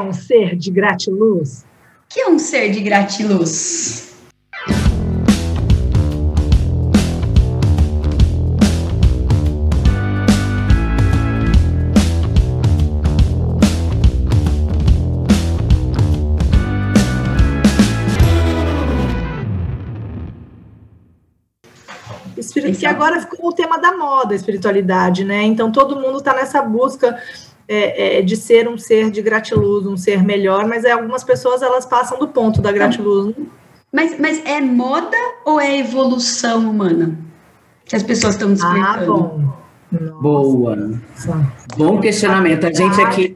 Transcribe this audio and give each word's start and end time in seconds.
é 0.00 0.02
um 0.02 0.12
ser 0.12 0.56
de 0.56 0.70
gratiluz? 0.70 1.62
O 1.62 2.14
que 2.14 2.20
é 2.20 2.28
um 2.28 2.38
ser 2.38 2.70
de 2.70 2.80
gratiluz? 2.80 4.08
que 22.78 22.86
agora 22.86 23.20
ficou 23.20 23.50
o 23.50 23.52
tema 23.52 23.78
da 23.78 23.94
moda, 23.94 24.32
a 24.32 24.36
espiritualidade, 24.36 25.22
né? 25.22 25.42
Então 25.42 25.70
todo 25.70 26.00
mundo 26.00 26.16
está 26.16 26.32
nessa 26.32 26.62
busca 26.62 27.20
é, 27.72 28.18
é, 28.18 28.22
de 28.22 28.36
ser 28.36 28.68
um 28.68 28.76
ser 28.76 29.12
de 29.12 29.22
gratiluz, 29.22 29.86
um 29.86 29.96
ser 29.96 30.24
melhor, 30.24 30.66
mas 30.66 30.84
é, 30.84 30.90
algumas 30.90 31.22
pessoas 31.22 31.62
elas 31.62 31.86
passam 31.86 32.18
do 32.18 32.26
ponto 32.26 32.60
da 32.60 32.72
gratiluz. 32.72 33.32
Mas, 33.92 34.18
mas 34.18 34.44
é 34.44 34.60
moda 34.60 35.16
ou 35.44 35.60
é 35.60 35.78
evolução 35.78 36.68
humana? 36.68 37.16
Que 37.84 37.94
as 37.94 38.02
pessoas 38.02 38.34
estão 38.34 38.52
despertando. 38.52 38.84
Ah, 38.86 39.06
bom. 39.06 39.54
Nossa. 39.92 40.20
Boa. 40.20 41.00
Bom 41.76 42.00
questionamento. 42.00 42.66
A 42.66 42.72
gente 42.72 43.00
aqui 43.00 43.34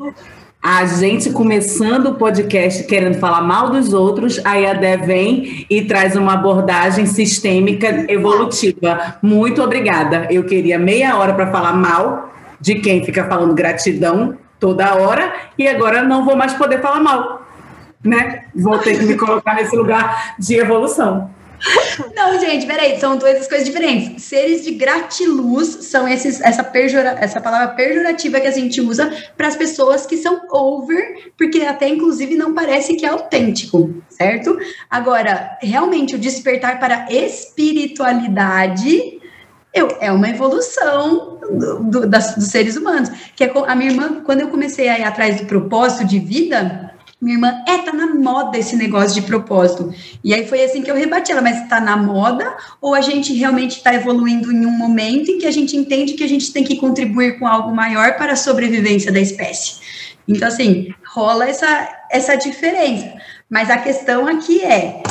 a 0.60 0.84
gente 0.86 1.30
começando 1.30 2.06
o 2.06 2.14
podcast 2.14 2.84
querendo 2.84 3.19
falar 3.19 3.42
mal 3.42 3.69
dos 3.69 3.92
outros, 3.92 4.41
aí 4.44 4.64
a 4.66 4.72
Dé 4.72 4.96
vem 4.96 5.66
e 5.69 5.84
traz 5.84 6.16
uma 6.16 6.32
abordagem 6.32 7.05
sistêmica 7.06 8.10
evolutiva. 8.10 9.19
Muito 9.22 9.62
obrigada. 9.62 10.27
Eu 10.30 10.42
queria 10.44 10.78
meia 10.78 11.19
hora 11.19 11.34
para 11.34 11.52
falar 11.52 11.74
mal 11.74 12.32
de 12.64 12.77
quem 12.77 13.04
fica 13.04 13.27
falando 13.27 13.52
gratidão 13.52 14.38
toda 14.59 14.95
hora 14.95 15.34
e 15.59 15.68
agora 15.68 16.02
não 16.02 16.24
vou 16.24 16.34
mais 16.34 16.55
poder 16.55 16.80
falar 16.80 16.98
mal, 16.98 17.46
né? 18.02 18.46
Vou 18.55 18.78
ter 18.78 18.98
que 18.98 19.05
me 19.05 19.18
colocar 19.18 19.55
nesse 19.55 19.77
lugar 19.77 20.34
de 20.38 20.55
evolução. 20.55 21.28
Não, 22.16 22.41
gente, 22.41 22.66
peraí, 22.66 22.98
são 22.98 23.19
duas 23.19 23.47
coisas 23.47 23.66
diferentes. 23.66 24.22
Seres 24.22 24.64
de 24.64 24.70
gratiluz 24.72 25.69
são 25.83 26.08
esses, 26.08 26.41
essa, 26.41 26.64
pejora, 26.64 27.19
essa 27.20 27.38
palavra 27.38 27.75
pejorativa 27.75 28.41
que 28.41 28.47
a 28.47 28.50
gente 28.50 28.81
usa 28.81 29.12
para 29.36 29.48
as 29.48 29.56
pessoas 29.56 30.06
que 30.06 30.16
são 30.16 30.41
over, 30.50 31.33
porque 31.36 31.60
até 31.60 31.86
inclusive 31.86 32.34
não 32.34 32.55
parece 32.55 32.97
que 32.97 33.05
é 33.05 33.10
autêntico, 33.10 33.92
certo? 34.08 34.56
Agora, 34.91 35.58
realmente, 35.60 36.14
o 36.14 36.19
despertar 36.19 36.81
para 36.81 37.08
espiritualidade 37.10 39.13
eu, 39.75 39.97
é 40.00 40.12
uma 40.12 40.28
evolução 40.28 41.39
do, 41.50 41.84
do, 41.84 42.06
das, 42.06 42.34
dos 42.36 42.47
seres 42.47 42.77
humanos. 42.77 43.11
Que 43.34 43.44
é 43.44 43.53
a 43.67 43.75
minha 43.75 43.91
irmã, 43.91 44.22
quando 44.25 44.41
eu 44.41 44.48
comecei 44.48 44.89
a 44.89 44.98
ir 44.98 45.03
atrás 45.03 45.41
do 45.41 45.47
propósito 45.47 46.06
de 46.06 46.20
vida, 46.20 46.94
minha 47.20 47.36
irmã, 47.36 47.62
é, 47.66 47.78
tá 47.78 47.92
na 47.92 48.14
moda 48.14 48.56
esse 48.56 48.77
negócio 48.77 49.20
de 49.20 49.27
propósito. 49.27 49.92
E 50.22 50.33
aí 50.33 50.47
foi 50.47 50.62
assim 50.62 50.83
que 50.83 50.91
eu 50.91 50.94
rebati 50.94 51.33
ela, 51.33 51.42
mas 51.42 51.69
tá 51.69 51.81
na 51.81 51.97
moda 51.97 52.56
ou 52.81 52.94
a 52.94 53.00
gente 53.00 53.33
realmente 53.33 53.78
está 53.78 53.94
evoluindo 53.94 54.53
em 54.53 54.64
um 54.64 54.70
momento 54.70 55.31
em 55.31 55.39
que 55.39 55.47
a 55.47 55.50
gente 55.50 55.77
entende 55.77 56.14
que 56.14 56.25
a 56.25 56.28
gente 56.28 56.53
tem 56.53 56.62
que 56.62 56.77
contribuir 56.77 57.38
com 57.38 57.47
algo 57.47 57.75
maior 57.75 58.16
para 58.16 58.34
a 58.34 58.36
sobrevivência 58.36 59.11
da 59.11 59.20
espécie? 59.20 59.81
Então, 60.28 60.48
assim, 60.48 60.94
rola 61.06 61.48
essa, 61.48 61.88
essa 62.11 62.36
diferença. 62.36 63.12
Mas 63.50 63.70
a 63.70 63.78
questão 63.78 64.27
aqui 64.27 64.62
é 64.62 65.03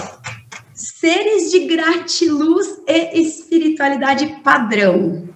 seres 0.83 1.49
de 1.49 1.65
gratiluz 1.65 2.67
e 2.85 3.21
espiritualidade 3.21 4.41
padrão. 4.43 5.29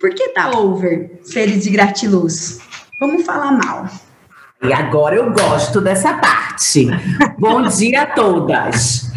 Por 0.00 0.14
que 0.14 0.30
tá 0.30 0.50
over 0.50 1.20
seres 1.22 1.64
de 1.64 1.70
gratiluz? 1.70 2.58
Vamos 2.98 3.24
falar 3.24 3.52
mal. 3.52 3.86
E 4.62 4.72
agora 4.72 5.16
eu 5.16 5.30
gosto 5.30 5.80
dessa 5.80 6.14
parte. 6.14 6.88
Bom 7.38 7.62
dia 7.68 8.02
a 8.02 8.06
todas. 8.06 9.10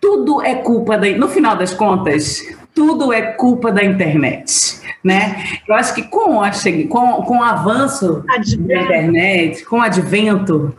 Tudo 0.00 0.40
é 0.40 0.54
culpa 0.54 0.96
da. 0.96 1.10
No 1.16 1.28
final 1.28 1.56
das 1.56 1.74
contas, 1.74 2.40
tudo 2.74 3.12
é 3.12 3.22
culpa 3.22 3.70
da 3.72 3.84
internet. 3.84 4.80
Né? 5.02 5.44
Eu 5.66 5.74
acho 5.74 5.94
que 5.94 6.02
com, 6.02 6.42
a, 6.42 6.50
com, 6.88 7.22
com 7.22 7.38
o 7.38 7.42
avanço 7.42 8.22
Advento. 8.28 8.68
da 8.68 8.82
internet, 8.82 9.64
com 9.64 9.78
o 9.78 9.80
advento 9.80 10.76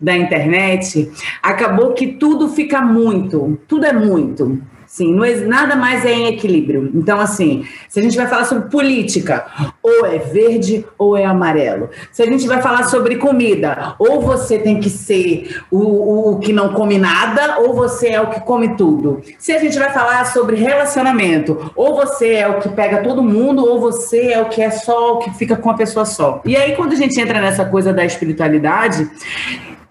da 0.00 0.16
internet, 0.16 1.10
acabou 1.42 1.92
que 1.92 2.08
tudo 2.08 2.48
fica 2.48 2.80
muito, 2.80 3.60
tudo 3.68 3.86
é 3.86 3.92
muito. 3.92 4.60
Sim, 4.90 5.14
não 5.14 5.24
é, 5.24 5.36
nada 5.36 5.76
mais 5.76 6.04
é 6.04 6.10
em 6.10 6.26
equilíbrio. 6.26 6.90
Então, 6.92 7.20
assim, 7.20 7.64
se 7.88 8.00
a 8.00 8.02
gente 8.02 8.16
vai 8.16 8.26
falar 8.26 8.44
sobre 8.44 8.68
política, 8.68 9.46
ou 9.80 10.04
é 10.04 10.18
verde 10.18 10.84
ou 10.98 11.16
é 11.16 11.24
amarelo. 11.24 11.90
Se 12.10 12.24
a 12.24 12.26
gente 12.26 12.44
vai 12.48 12.60
falar 12.60 12.82
sobre 12.88 13.14
comida, 13.14 13.94
ou 14.00 14.20
você 14.20 14.58
tem 14.58 14.80
que 14.80 14.90
ser 14.90 15.62
o, 15.70 16.32
o 16.32 16.38
que 16.40 16.52
não 16.52 16.72
come 16.72 16.98
nada, 16.98 17.60
ou 17.60 17.72
você 17.72 18.08
é 18.08 18.20
o 18.20 18.30
que 18.30 18.40
come 18.40 18.76
tudo. 18.76 19.22
Se 19.38 19.52
a 19.52 19.60
gente 19.60 19.78
vai 19.78 19.92
falar 19.92 20.26
sobre 20.26 20.56
relacionamento, 20.56 21.70
ou 21.76 21.94
você 21.94 22.32
é 22.32 22.48
o 22.48 22.58
que 22.58 22.68
pega 22.70 23.00
todo 23.00 23.22
mundo, 23.22 23.64
ou 23.64 23.78
você 23.78 24.32
é 24.32 24.42
o 24.42 24.48
que 24.48 24.60
é 24.60 24.70
só 24.70 25.14
o 25.14 25.18
que 25.20 25.30
fica 25.34 25.54
com 25.54 25.70
a 25.70 25.74
pessoa 25.74 26.04
só. 26.04 26.42
E 26.44 26.56
aí, 26.56 26.74
quando 26.74 26.94
a 26.94 26.96
gente 26.96 27.18
entra 27.20 27.40
nessa 27.40 27.64
coisa 27.64 27.92
da 27.92 28.04
espiritualidade, 28.04 29.08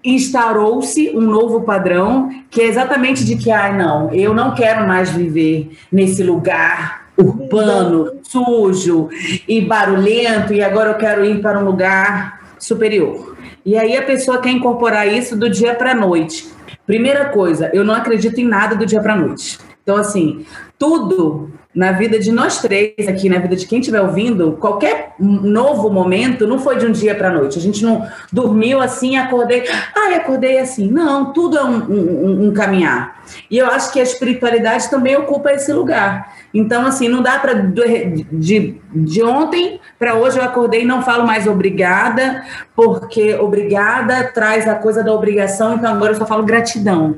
instaurou-se 0.04 1.12
um 1.16 1.22
novo 1.22 1.62
padrão 1.62 2.30
que 2.50 2.62
é 2.62 2.66
exatamente 2.66 3.26
de 3.26 3.36
que, 3.36 3.52
ah, 3.52 3.72
não, 3.72 4.14
eu 4.14 4.34
não 4.34 4.54
quero 4.54 4.88
mais 4.88 5.10
viver 5.12 5.78
nesse 5.92 6.24
lugar 6.24 7.10
urbano, 7.18 8.20
sujo 8.24 9.10
e 9.48 9.60
barulhento, 9.60 10.54
e 10.54 10.64
agora 10.64 10.92
eu 10.92 10.98
quero 10.98 11.26
ir 11.26 11.42
para 11.42 11.60
um 11.60 11.66
lugar 11.66 12.54
superior. 12.58 13.36
E 13.66 13.78
aí 13.78 13.98
a 13.98 14.02
pessoa 14.02 14.40
quer 14.40 14.52
incorporar 14.52 15.08
isso 15.08 15.36
do 15.36 15.50
dia 15.50 15.76
para 15.76 15.92
a 15.92 15.96
noite. 15.96 16.48
Primeira 16.88 17.26
coisa, 17.26 17.70
eu 17.74 17.84
não 17.84 17.94
acredito 17.94 18.40
em 18.40 18.46
nada 18.46 18.76
do 18.76 18.86
dia 18.86 19.02
para 19.02 19.14
a 19.14 19.18
noite. 19.18 19.60
Então, 19.84 19.98
assim, 19.98 20.46
tudo 20.78 21.52
na 21.74 21.92
vida 21.92 22.18
de 22.18 22.32
nós 22.32 22.62
três 22.62 23.08
aqui, 23.08 23.30
na 23.30 23.38
vida 23.38 23.56
de 23.56 23.68
quem 23.68 23.80
estiver 23.80 24.02
ouvindo, 24.02 24.58
qualquer 24.60 25.14
novo 25.20 25.90
momento 25.92 26.48
não 26.48 26.58
foi 26.58 26.78
de 26.78 26.86
um 26.88 26.92
dia 26.92 27.14
para 27.14 27.30
a 27.30 27.32
noite. 27.32 27.60
A 27.60 27.62
gente 27.62 27.84
não 27.84 28.08
dormiu 28.34 28.82
assim, 28.82 29.18
acordei, 29.18 29.64
ai, 29.96 30.16
acordei 30.16 30.58
assim. 30.58 30.90
Não, 30.90 31.32
tudo 31.32 31.58
é 31.60 31.64
um, 31.64 31.78
um, 31.78 32.48
um 32.48 32.54
caminhar. 32.54 33.24
E 33.52 33.58
eu 33.60 33.68
acho 33.68 33.94
que 33.94 34.00
a 34.00 34.04
espiritualidade 34.04 34.90
também 34.90 35.16
ocupa 35.16 35.52
esse 35.52 35.72
lugar. 35.72 36.34
Então, 36.52 36.88
assim, 36.88 37.08
não 37.08 37.22
dá 37.22 37.38
para 37.38 37.54
de, 37.54 38.78
de 38.92 39.24
ontem 39.24 39.80
para 40.00 40.16
hoje 40.16 40.40
eu 40.40 40.44
acordei 40.44 40.82
e 40.82 40.86
não 40.86 41.04
falo 41.04 41.28
mais 41.28 41.46
obrigada, 41.46 42.44
porque 42.76 43.36
obrigada 43.36 44.24
traz 44.34 44.68
a 44.68 44.74
coisa 44.74 45.04
da 45.04 45.14
obrigação, 45.14 45.76
então 45.76 45.92
agora 45.92 46.14
eu 46.14 46.18
só 46.18 46.26
falo 46.26 46.44
gratidão. 46.44 47.18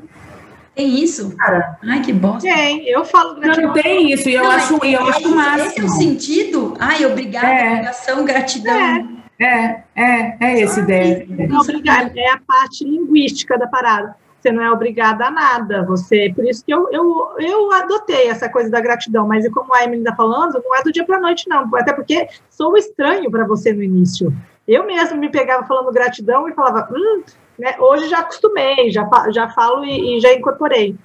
Tem 0.74 1.04
isso? 1.04 1.36
Cara, 1.36 1.78
ai, 1.84 2.02
que 2.02 2.14
bosta. 2.14 2.42
Tem, 2.42 2.88
eu 2.88 3.04
falo 3.04 3.36
gratidão. 3.36 3.68
Não, 3.68 3.74
tem 3.74 4.12
isso, 4.12 4.30
e 4.30 4.36
eu 4.36 4.44
não, 4.44 4.52
acho, 4.52 4.86
é, 4.86 4.96
eu 4.96 5.06
acho 5.06 5.36
máximo. 5.36 5.68
Esse 5.68 5.80
é 5.82 5.84
o 5.84 5.90
sentido? 5.90 6.74
Ai, 6.80 7.06
obrigada, 7.06 7.48
é. 7.48 7.72
obrigação, 7.72 8.26
gratidão. 8.26 8.74
É, 8.74 9.06
é, 9.40 9.84
é, 9.96 10.38
é 10.40 10.62
esse 10.62 10.80
ideia. 10.80 11.26
Não, 11.50 11.60
obrigada, 11.60 12.12
é 12.16 12.30
a 12.30 12.40
parte 12.40 12.86
linguística 12.86 13.58
da 13.58 13.68
parada. 13.68 14.16
Você 14.42 14.52
não 14.52 14.64
é 14.64 14.72
obrigada 14.72 15.26
a 15.26 15.32
nada. 15.32 15.84
Você, 15.84 16.32
por 16.36 16.44
isso 16.46 16.66
que 16.66 16.74
eu, 16.74 16.90
eu, 16.92 17.36
eu 17.38 17.72
adotei 17.74 18.28
essa 18.28 18.50
coisa 18.50 18.72
da 18.72 18.82
gratidão, 18.82 19.28
mas 19.28 19.48
como 19.50 19.74
a 19.76 19.84
Emily 19.84 20.02
está 20.02 20.16
falando, 20.16 20.62
não 20.64 20.76
é 20.76 20.82
do 20.82 20.92
dia 20.92 21.06
para 21.06 21.18
a 21.18 21.22
noite, 21.22 21.48
não. 21.48 21.70
Até 21.76 21.94
porque 21.94 22.28
sou 22.50 22.76
estranho 22.76 23.30
para 23.30 23.46
você 23.46 23.72
no 23.72 23.84
início. 23.84 24.34
Eu 24.68 24.86
mesmo 24.86 25.18
me 25.18 25.30
pegava 25.30 25.68
falando 25.68 25.92
gratidão 25.92 26.48
e 26.50 26.54
falava, 26.54 26.90
hum, 26.92 27.22
né? 27.62 27.76
Hoje 27.80 28.10
já 28.10 28.20
acostumei, 28.20 28.90
já, 28.90 29.08
já 29.30 29.48
falo 29.50 29.86
e, 29.86 30.18
e 30.18 30.20
já 30.20 30.34
incorporei. 30.34 30.96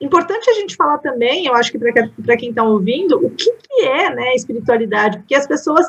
Importante 0.00 0.48
a 0.48 0.54
gente 0.54 0.76
falar 0.76 0.98
também, 0.98 1.46
eu 1.46 1.54
acho 1.54 1.72
que 1.72 1.78
para 1.78 2.36
quem 2.36 2.50
está 2.50 2.62
ouvindo, 2.62 3.16
o 3.16 3.30
que, 3.30 3.52
que 3.52 3.84
é 3.84 4.14
né, 4.14 4.34
espiritualidade, 4.34 5.18
porque 5.18 5.34
as 5.34 5.46
pessoas, 5.46 5.86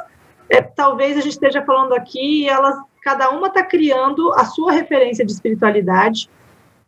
é, 0.49 0.61
talvez 0.61 1.15
a 1.17 1.21
gente 1.21 1.33
esteja 1.33 1.63
falando 1.63 1.93
aqui, 1.93 2.47
elas, 2.49 2.75
cada 3.03 3.29
uma 3.29 3.47
está 3.47 3.63
criando 3.63 4.33
a 4.33 4.45
sua 4.45 4.71
referência 4.71 5.23
de 5.23 5.31
espiritualidade, 5.31 6.27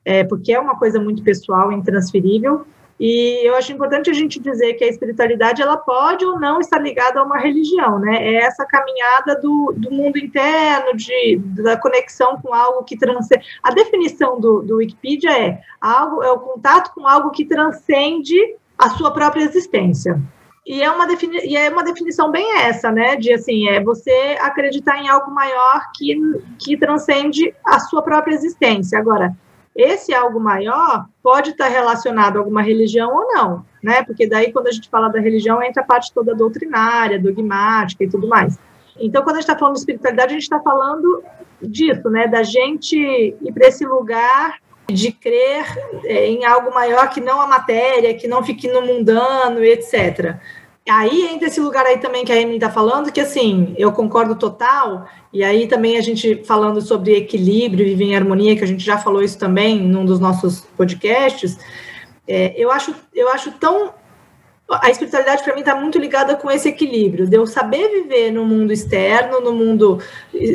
é, 0.04 0.24
porque 0.24 0.54
é 0.54 0.60
uma 0.60 0.78
coisa 0.78 1.00
muito 1.00 1.24
pessoal, 1.24 1.72
intransferível, 1.72 2.66
e 3.00 3.46
eu 3.46 3.56
acho 3.56 3.74
importante 3.74 4.10
a 4.10 4.14
gente 4.14 4.40
dizer 4.40 4.74
que 4.76 4.84
a 4.84 4.88
espiritualidade 4.88 5.62
ela 5.62 5.76
pode 5.76 6.26
ou 6.26 6.40
não 6.40 6.62
estar 6.62 6.80
ligada 6.80 7.20
a 7.20 7.24
uma 7.24 7.38
religião, 7.38 8.00
né? 8.00 8.26
É 8.26 8.36
essa 8.36 8.66
caminhada 8.66 9.36
do, 9.36 9.74
do 9.76 9.92
mundo 9.92 10.18
interno, 10.18 10.96
de, 10.96 11.38
da 11.62 11.76
conexão 11.76 12.40
com 12.42 12.54
algo 12.54 12.84
que 12.84 12.98
transcende. 12.98 13.46
A 13.62 13.72
definição 13.72 14.40
do, 14.40 14.62
do 14.62 14.78
Wikipedia 14.78 15.38
é 15.38 15.62
algo 15.82 16.24
é 16.24 16.32
o 16.32 16.40
contato 16.40 16.94
com 16.94 17.06
algo 17.06 17.32
que 17.32 17.44
transcende 17.44 18.38
a 18.78 18.90
sua 18.92 19.12
própria 19.12 19.44
existência. 19.44 20.22
E 20.66 20.82
é 20.82 20.90
uma, 20.90 21.06
defini 21.06 21.38
e 21.46 21.56
é 21.56 21.70
uma 21.70 21.84
definição 21.84 22.32
bem 22.32 22.60
essa, 22.62 22.92
né? 22.92 23.18
De 23.18 23.32
assim, 23.34 23.68
é 23.68 23.84
você 23.84 24.38
acreditar 24.40 24.98
em 24.98 25.10
algo 25.10 25.32
maior 25.32 25.92
que, 25.94 26.18
que 26.60 26.78
transcende 26.78 27.54
a 27.64 27.78
sua 27.80 28.02
própria 28.02 28.34
existência. 28.34 28.98
Agora, 28.98 29.36
esse 29.76 30.14
algo 30.14 30.40
maior 30.40 31.06
pode 31.22 31.50
estar 31.52 31.68
relacionado 31.68 32.38
a 32.38 32.40
alguma 32.40 32.62
religião 32.62 33.14
ou 33.14 33.28
não, 33.34 33.66
né? 33.84 34.04
Porque 34.04 34.28
daí, 34.28 34.54
quando 34.54 34.68
a 34.68 34.72
gente 34.72 34.90
fala 34.90 35.10
da 35.10 35.20
religião, 35.20 35.62
entra 35.62 35.84
a 35.84 35.86
parte 35.86 36.14
toda 36.14 36.34
doutrinária, 36.34 37.20
dogmática 37.20 38.04
e 38.04 38.10
tudo 38.10 38.28
mais. 38.28 38.58
Então, 38.98 39.22
quando 39.24 39.36
a 39.36 39.42
gente 39.42 39.50
está 39.50 39.60
falando 39.60 39.74
de 39.74 39.80
espiritualidade, 39.80 40.30
a 40.30 40.34
gente 40.34 40.44
está 40.44 40.62
falando 40.62 41.24
disso, 41.62 42.10
né? 42.10 42.28
Da 42.28 42.42
gente 42.42 42.98
ir 42.98 43.52
para 43.52 43.68
esse 43.68 43.86
lugar 43.86 44.60
de 44.88 45.12
crer 45.12 45.66
é, 46.06 46.28
em 46.28 46.46
algo 46.46 46.74
maior 46.74 47.10
que 47.10 47.20
não 47.20 47.42
a 47.42 47.48
matéria, 47.48 48.14
que 48.14 48.28
não 48.28 48.44
fique 48.44 48.68
no 48.68 48.82
mundano, 48.82 49.64
etc. 49.64 50.38
Aí 50.88 51.28
entra 51.34 51.48
esse 51.48 51.60
lugar 51.60 51.86
aí 51.86 51.98
também 51.98 52.24
que 52.24 52.32
a 52.32 52.40
Emily 52.40 52.58
está 52.58 52.70
falando, 52.70 53.12
que 53.12 53.20
assim, 53.20 53.74
eu 53.76 53.92
concordo 53.92 54.36
total, 54.36 55.08
e 55.34 55.44
aí 55.44 55.68
também 55.68 55.98
a 55.98 56.02
gente 56.02 56.44
falando 56.46 56.80
sobre 56.80 57.16
equilíbrio, 57.16 57.86
viver 57.86 58.06
em 58.06 58.16
harmonia, 58.16 58.56
que 58.56 58.64
a 58.64 58.68
gente 58.68 58.86
já 58.86 58.96
falou 58.96 59.24
isso 59.24 59.40
também 59.40 59.82
num 59.82 60.06
dos 60.06 60.20
nossos 60.20 60.62
podcasts, 60.78 61.58
é, 62.28 62.54
eu, 62.56 62.72
acho, 62.72 62.94
eu 63.14 63.30
acho 63.30 63.52
tão 63.54 63.94
a 64.68 64.90
espiritualidade 64.90 65.44
para 65.44 65.54
mim 65.54 65.60
está 65.60 65.76
muito 65.76 66.00
ligada 66.00 66.36
com 66.36 66.50
esse 66.50 66.68
equilíbrio, 66.68 67.28
de 67.28 67.38
eu 67.38 67.46
saber 67.46 67.88
viver 67.88 68.32
no 68.32 68.44
mundo 68.44 68.74
externo, 68.74 69.40
no 69.40 69.54
mundo 69.54 70.00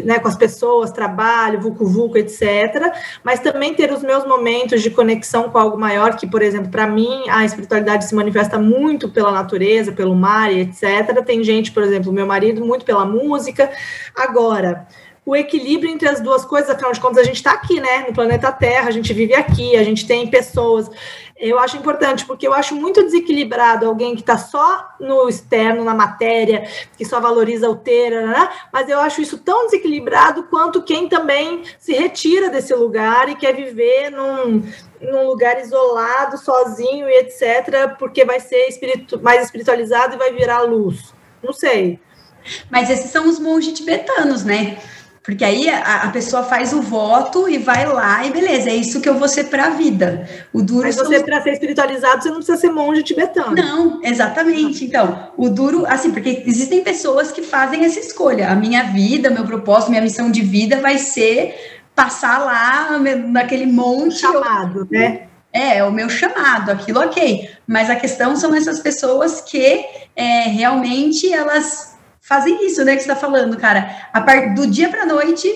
né, 0.05 0.19
com 0.19 0.27
as 0.27 0.35
pessoas, 0.35 0.91
trabalho, 0.91 1.61
vulco 1.61 1.87
vulco, 1.87 2.19
etc. 2.19 2.93
Mas 3.23 3.39
também 3.39 3.73
ter 3.73 3.93
os 3.93 4.03
meus 4.03 4.27
momentos 4.27 4.83
de 4.83 4.91
conexão 4.91 5.49
com 5.49 5.59
algo 5.59 5.79
maior, 5.79 6.17
que, 6.17 6.27
por 6.27 6.43
exemplo, 6.43 6.71
para 6.71 6.89
mim 6.89 7.23
a 7.31 7.45
espiritualidade 7.45 8.05
se 8.05 8.15
manifesta 8.15 8.59
muito 8.59 9.09
pela 9.09 9.31
natureza, 9.31 9.93
pelo 9.93 10.15
mar, 10.17 10.53
etc. 10.53 11.25
Tem 11.25 11.45
gente, 11.45 11.71
por 11.71 11.85
exemplo, 11.85 12.13
meu 12.13 12.27
marido, 12.27 12.65
muito 12.65 12.85
pela 12.85 13.05
música. 13.05 13.71
Agora, 14.17 14.89
o 15.25 15.37
equilíbrio 15.37 15.90
entre 15.90 16.08
as 16.08 16.20
duas 16.20 16.44
coisas, 16.44 16.70
afinal 16.70 16.93
de 16.93 17.00
contas, 17.00 17.19
a 17.19 17.25
gente 17.25 17.37
está 17.37 17.52
aqui, 17.52 17.81
né, 17.81 18.06
no 18.08 18.14
planeta 18.14 18.50
Terra, 18.50 18.88
a 18.88 18.90
gente 18.90 19.12
vive 19.12 19.34
aqui, 19.34 19.76
a 19.76 19.82
gente 19.82 20.06
tem 20.06 20.26
pessoas 20.28 20.90
eu 21.40 21.58
acho 21.58 21.78
importante, 21.78 22.26
porque 22.26 22.46
eu 22.46 22.52
acho 22.52 22.75
muito 22.75 23.02
desequilibrado 23.02 23.87
alguém 23.87 24.14
que 24.14 24.20
está 24.20 24.37
só 24.37 24.90
no 25.00 25.26
externo, 25.26 25.82
na 25.82 25.94
matéria, 25.94 26.69
que 26.99 27.05
só 27.05 27.19
valoriza 27.19 27.69
o 27.69 27.75
ter, 27.75 28.11
né? 28.11 28.49
mas 28.70 28.90
eu 28.90 29.00
acho 29.00 29.22
isso 29.22 29.38
tão 29.38 29.64
desequilibrado 29.64 30.43
quanto 30.44 30.82
quem 30.82 31.08
também 31.08 31.62
se 31.78 31.94
retira 31.94 32.50
desse 32.50 32.75
lugar 32.75 33.31
e 33.31 33.34
quer 33.34 33.56
viver 33.56 34.11
num, 34.11 34.62
num 35.00 35.26
lugar 35.26 35.58
isolado, 35.58 36.37
sozinho 36.37 37.08
e 37.08 37.20
etc., 37.20 37.96
porque 37.99 38.22
vai 38.22 38.38
ser 38.38 38.69
espiritu 38.69 39.19
mais 39.22 39.43
espiritualizado 39.43 40.17
e 40.17 40.19
vai 40.19 40.32
virar 40.34 40.61
luz. 40.61 41.14
Não 41.43 41.55
sei. 41.55 41.99
Mas 42.70 42.90
esses 42.90 43.11
são 43.11 43.26
os 43.26 43.38
monges 43.38 43.72
tibetanos, 43.72 44.44
né? 44.44 44.78
Porque 45.22 45.44
aí 45.44 45.69
a, 45.69 46.05
a, 46.05 46.08
pessoa 46.08 46.43
faz 46.43 46.72
o 46.72 46.81
voto 46.81 47.46
e 47.46 47.58
vai 47.58 47.87
lá 47.87 48.25
e 48.25 48.31
beleza, 48.31 48.70
é 48.70 48.75
isso 48.75 49.02
que 49.02 49.08
eu 49.08 49.19
vou 49.19 49.28
ser 49.28 49.44
para 49.44 49.67
a 49.67 49.70
vida. 49.70 50.26
O 50.50 50.62
duro 50.62 50.84
Mas 50.84 50.96
você, 50.96 51.20
para 51.22 51.43
ser 51.43 51.52
espiritualizado, 51.52 52.22
você 52.22 52.28
não 52.31 52.37
precisa 52.37 52.56
ser 52.56 52.70
monge 52.70 53.02
tibetano. 53.02 53.55
Não, 53.55 54.00
exatamente. 54.02 54.84
Então, 54.84 55.28
o 55.37 55.50
duro, 55.50 55.84
assim, 55.87 56.11
porque 56.11 56.43
existem 56.46 56.82
pessoas 56.82 57.31
que 57.31 57.43
fazem 57.43 57.84
essa 57.84 58.00
escolha. 58.00 58.50
A 58.50 58.55
minha 58.55 58.84
vida, 58.84 59.28
meu 59.28 59.44
propósito, 59.44 59.90
minha 59.90 60.02
missão 60.02 60.31
de 60.31 60.40
vida 60.40 60.81
vai 60.81 60.96
ser 60.96 61.55
passar 61.94 62.38
lá 62.38 62.99
naquele 62.99 63.67
monte. 63.67 64.20
Chamado, 64.20 64.88
né? 64.90 65.26
É, 65.52 65.78
é 65.78 65.84
o 65.84 65.93
meu 65.93 66.08
chamado, 66.08 66.70
aquilo 66.70 67.00
ok. 67.00 67.50
Mas 67.67 67.90
a 67.90 67.96
questão 67.96 68.37
são 68.37 68.55
essas 68.55 68.81
pessoas 68.81 69.43
que 69.43 69.84
é, 70.17 70.44
realmente 70.44 71.31
elas 71.31 71.90
fazem 72.31 72.65
isso, 72.65 72.85
né, 72.85 72.94
que 72.94 73.03
você 73.03 73.11
está 73.11 73.21
falando, 73.21 73.56
cara. 73.56 74.09
A. 74.12 74.21
Do 74.55 74.69
dia 74.69 74.88
para 74.88 75.05
noite, 75.05 75.49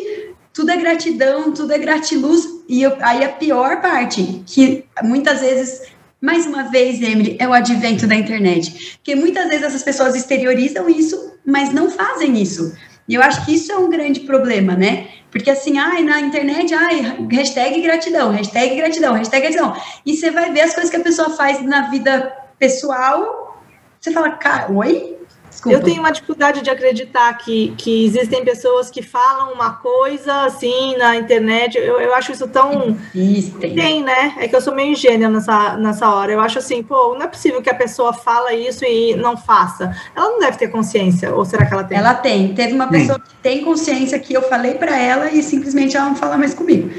tudo 0.53 0.73
é 0.73 0.76
gratidão, 0.76 1.53
tudo 1.53 1.73
é 1.73 1.79
gratiluz. 1.79 2.44
E 2.69 2.82
eu... 2.82 2.97
aí 3.00 3.23
a 3.25 3.29
pior 3.29 3.81
parte, 3.81 4.43
que 4.44 4.85
muitas 5.05 5.41
vezes 5.41 5.82
mais 6.21 6.47
uma 6.47 6.65
vez, 6.65 7.00
Emily, 7.00 7.37
é 7.38 7.47
o 7.47 7.53
advento 7.53 8.06
da 8.06 8.15
internet. 8.17 8.97
Porque 8.97 9.15
muitas 9.15 9.47
vezes 9.47 9.62
essas 9.62 9.82
pessoas 9.82 10.17
exteriorizam 10.17 10.88
isso, 10.88 11.35
mas 11.47 11.73
não 11.73 11.91
fazem 11.91 12.41
isso. 12.43 12.75
E 13.06 13.15
eu 13.15 13.23
acho 13.23 13.44
que 13.44 13.55
isso 13.55 13.71
é 13.71 13.76
um 13.76 13.91
grande 13.91 14.21
problema, 14.21 14.75
né? 14.75 15.09
Porque 15.31 15.50
assim, 15.50 15.79
ai, 15.79 16.03
na 16.03 16.19
internet, 16.21 16.73
ai, 16.75 17.26
hashtag 17.31 17.81
gratidão, 17.82 18.32
hashtag 18.32 18.75
gratidão, 18.75 19.12
hashtag 19.12 19.43
gratidão. 19.43 19.76
E 20.06 20.17
você 20.17 20.31
vai 20.31 20.50
ver 20.50 20.62
as 20.62 20.73
coisas 20.73 20.91
que 20.91 20.97
a 20.97 21.05
pessoa 21.05 21.31
faz 21.31 21.62
na 21.62 21.91
vida 21.91 22.35
pessoal, 22.59 23.61
você 24.00 24.11
fala, 24.11 24.31
cara, 24.32 24.73
oi? 24.73 25.13
Desculpa. 25.55 25.79
Eu 25.79 25.85
tenho 25.85 26.01
uma 26.01 26.11
dificuldade 26.11 26.62
de 26.62 26.69
acreditar 26.69 27.33
que, 27.35 27.73
que 27.79 28.05
existem 28.05 28.45
pessoas 28.45 28.91
que 28.91 29.01
falam 29.01 29.53
uma 29.53 29.75
coisa 29.75 30.47
assim 30.47 30.97
na 30.97 31.15
internet. 31.15 31.79
Eu, 31.79 32.01
eu 32.01 32.12
acho 32.12 32.33
isso 32.33 32.49
tão. 32.49 32.97
Existem. 33.15 33.73
Tem, 33.73 34.03
né? 34.03 34.35
É 34.39 34.49
que 34.49 34.56
eu 34.56 34.61
sou 34.61 34.75
meio 34.75 34.91
ingênua 34.91 35.31
nessa, 35.31 35.77
nessa 35.77 36.12
hora. 36.12 36.33
Eu 36.33 36.41
acho 36.41 36.59
assim, 36.59 36.83
pô, 36.83 37.15
não 37.15 37.23
é 37.23 37.29
possível 37.29 37.62
que 37.62 37.71
a 37.71 37.75
pessoa 37.75 38.12
fala 38.12 38.53
isso 38.53 38.85
e 38.85 39.15
não 39.15 39.37
faça. 39.37 39.97
Ela 40.15 40.31
não 40.31 40.41
deve 40.41 40.59
ter 40.59 40.69
consciência, 40.69 41.33
ou 41.33 41.45
será 41.45 41.65
que 41.67 41.73
ela 41.73 41.85
tem? 41.85 41.99
Ela 41.99 42.15
tem. 42.15 42.53
Teve 42.53 42.73
uma 42.73 42.89
pessoa 42.89 43.21
que 43.21 43.33
tem 43.41 43.62
consciência 43.62 44.19
que 44.19 44.35
eu 44.35 44.43
falei 44.43 44.75
para 44.75 44.99
ela 44.99 45.31
e 45.31 45.41
simplesmente 45.41 45.97
ela 45.97 46.07
não 46.07 46.17
fala 46.17 46.37
mais 46.37 46.53
comigo. 46.53 46.91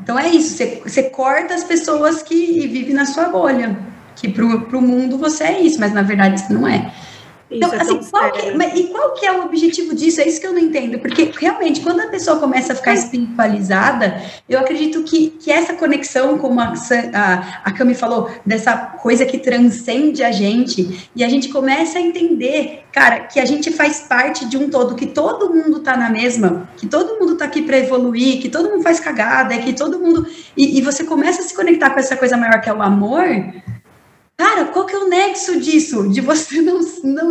Então 0.00 0.16
é 0.16 0.28
isso, 0.28 0.56
você, 0.56 0.82
você 0.84 1.02
corta 1.04 1.52
as 1.52 1.64
pessoas 1.64 2.22
que 2.22 2.66
vivem 2.68 2.94
na 2.94 3.06
sua 3.06 3.24
bolha. 3.24 3.76
Que 4.14 4.28
para 4.28 4.44
o 4.44 4.80
mundo 4.80 5.18
você 5.18 5.44
é 5.44 5.60
isso, 5.60 5.80
mas 5.80 5.92
na 5.92 6.02
verdade 6.02 6.40
isso 6.40 6.52
não 6.52 6.68
é. 6.68 6.92
Então, 7.52 7.72
é 7.72 7.80
assim, 7.80 8.00
qual 8.10 8.32
que, 8.32 8.50
mas, 8.52 8.74
e 8.74 8.84
qual 8.84 9.14
que 9.14 9.26
é 9.26 9.32
o 9.32 9.44
objetivo 9.44 9.94
disso? 9.94 10.20
É 10.20 10.28
isso 10.28 10.40
que 10.40 10.46
eu 10.46 10.52
não 10.52 10.58
entendo, 10.58 10.98
porque 10.98 11.30
realmente, 11.38 11.80
quando 11.80 12.00
a 12.00 12.06
pessoa 12.06 12.38
começa 12.38 12.72
a 12.72 12.76
ficar 12.76 12.94
espiritualizada, 12.94 14.20
eu 14.48 14.58
acredito 14.58 15.02
que, 15.02 15.30
que 15.30 15.50
essa 15.50 15.74
conexão, 15.74 16.38
como 16.38 16.60
a, 16.60 16.72
a, 17.14 17.60
a 17.64 17.72
Cami 17.72 17.94
falou, 17.94 18.30
dessa 18.44 18.76
coisa 18.76 19.26
que 19.26 19.38
transcende 19.38 20.22
a 20.22 20.32
gente, 20.32 21.10
e 21.14 21.22
a 21.22 21.28
gente 21.28 21.48
começa 21.48 21.98
a 21.98 22.00
entender, 22.00 22.84
cara, 22.92 23.20
que 23.20 23.38
a 23.38 23.44
gente 23.44 23.70
faz 23.70 24.00
parte 24.00 24.46
de 24.46 24.56
um 24.56 24.70
todo, 24.70 24.94
que 24.94 25.06
todo 25.06 25.52
mundo 25.52 25.80
tá 25.80 25.96
na 25.96 26.10
mesma, 26.10 26.68
que 26.76 26.86
todo 26.86 27.18
mundo 27.18 27.36
tá 27.36 27.44
aqui 27.44 27.62
para 27.62 27.78
evoluir, 27.78 28.40
que 28.40 28.48
todo 28.48 28.70
mundo 28.70 28.82
faz 28.82 28.98
cagada, 28.98 29.56
que 29.58 29.72
todo 29.72 29.98
mundo. 29.98 30.26
E, 30.56 30.78
e 30.78 30.80
você 30.80 31.04
começa 31.04 31.42
a 31.42 31.44
se 31.44 31.54
conectar 31.54 31.90
com 31.90 32.00
essa 32.00 32.16
coisa 32.16 32.36
maior 32.36 32.60
que 32.60 32.68
é 32.68 32.72
o 32.72 32.82
amor, 32.82 33.24
Cara, 34.42 34.64
qual 34.64 34.84
que 34.86 34.92
é 34.96 34.98
o 34.98 35.08
nexo 35.08 35.60
disso? 35.60 36.08
De 36.08 36.20
você 36.20 36.58
não, 36.60 36.80
não, 37.04 37.30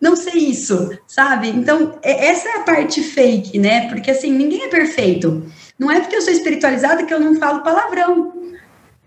não 0.00 0.16
ser 0.16 0.34
isso, 0.34 0.90
sabe? 1.06 1.48
Então, 1.50 2.00
é, 2.02 2.26
essa 2.26 2.48
é 2.48 2.56
a 2.56 2.64
parte 2.64 3.00
fake, 3.00 3.56
né? 3.60 3.88
Porque 3.88 4.10
assim, 4.10 4.32
ninguém 4.32 4.64
é 4.64 4.68
perfeito. 4.68 5.46
Não 5.78 5.88
é 5.88 6.00
porque 6.00 6.16
eu 6.16 6.20
sou 6.20 6.32
espiritualizada 6.32 7.04
que 7.04 7.14
eu 7.14 7.20
não 7.20 7.36
falo 7.36 7.62
palavrão. 7.62 8.37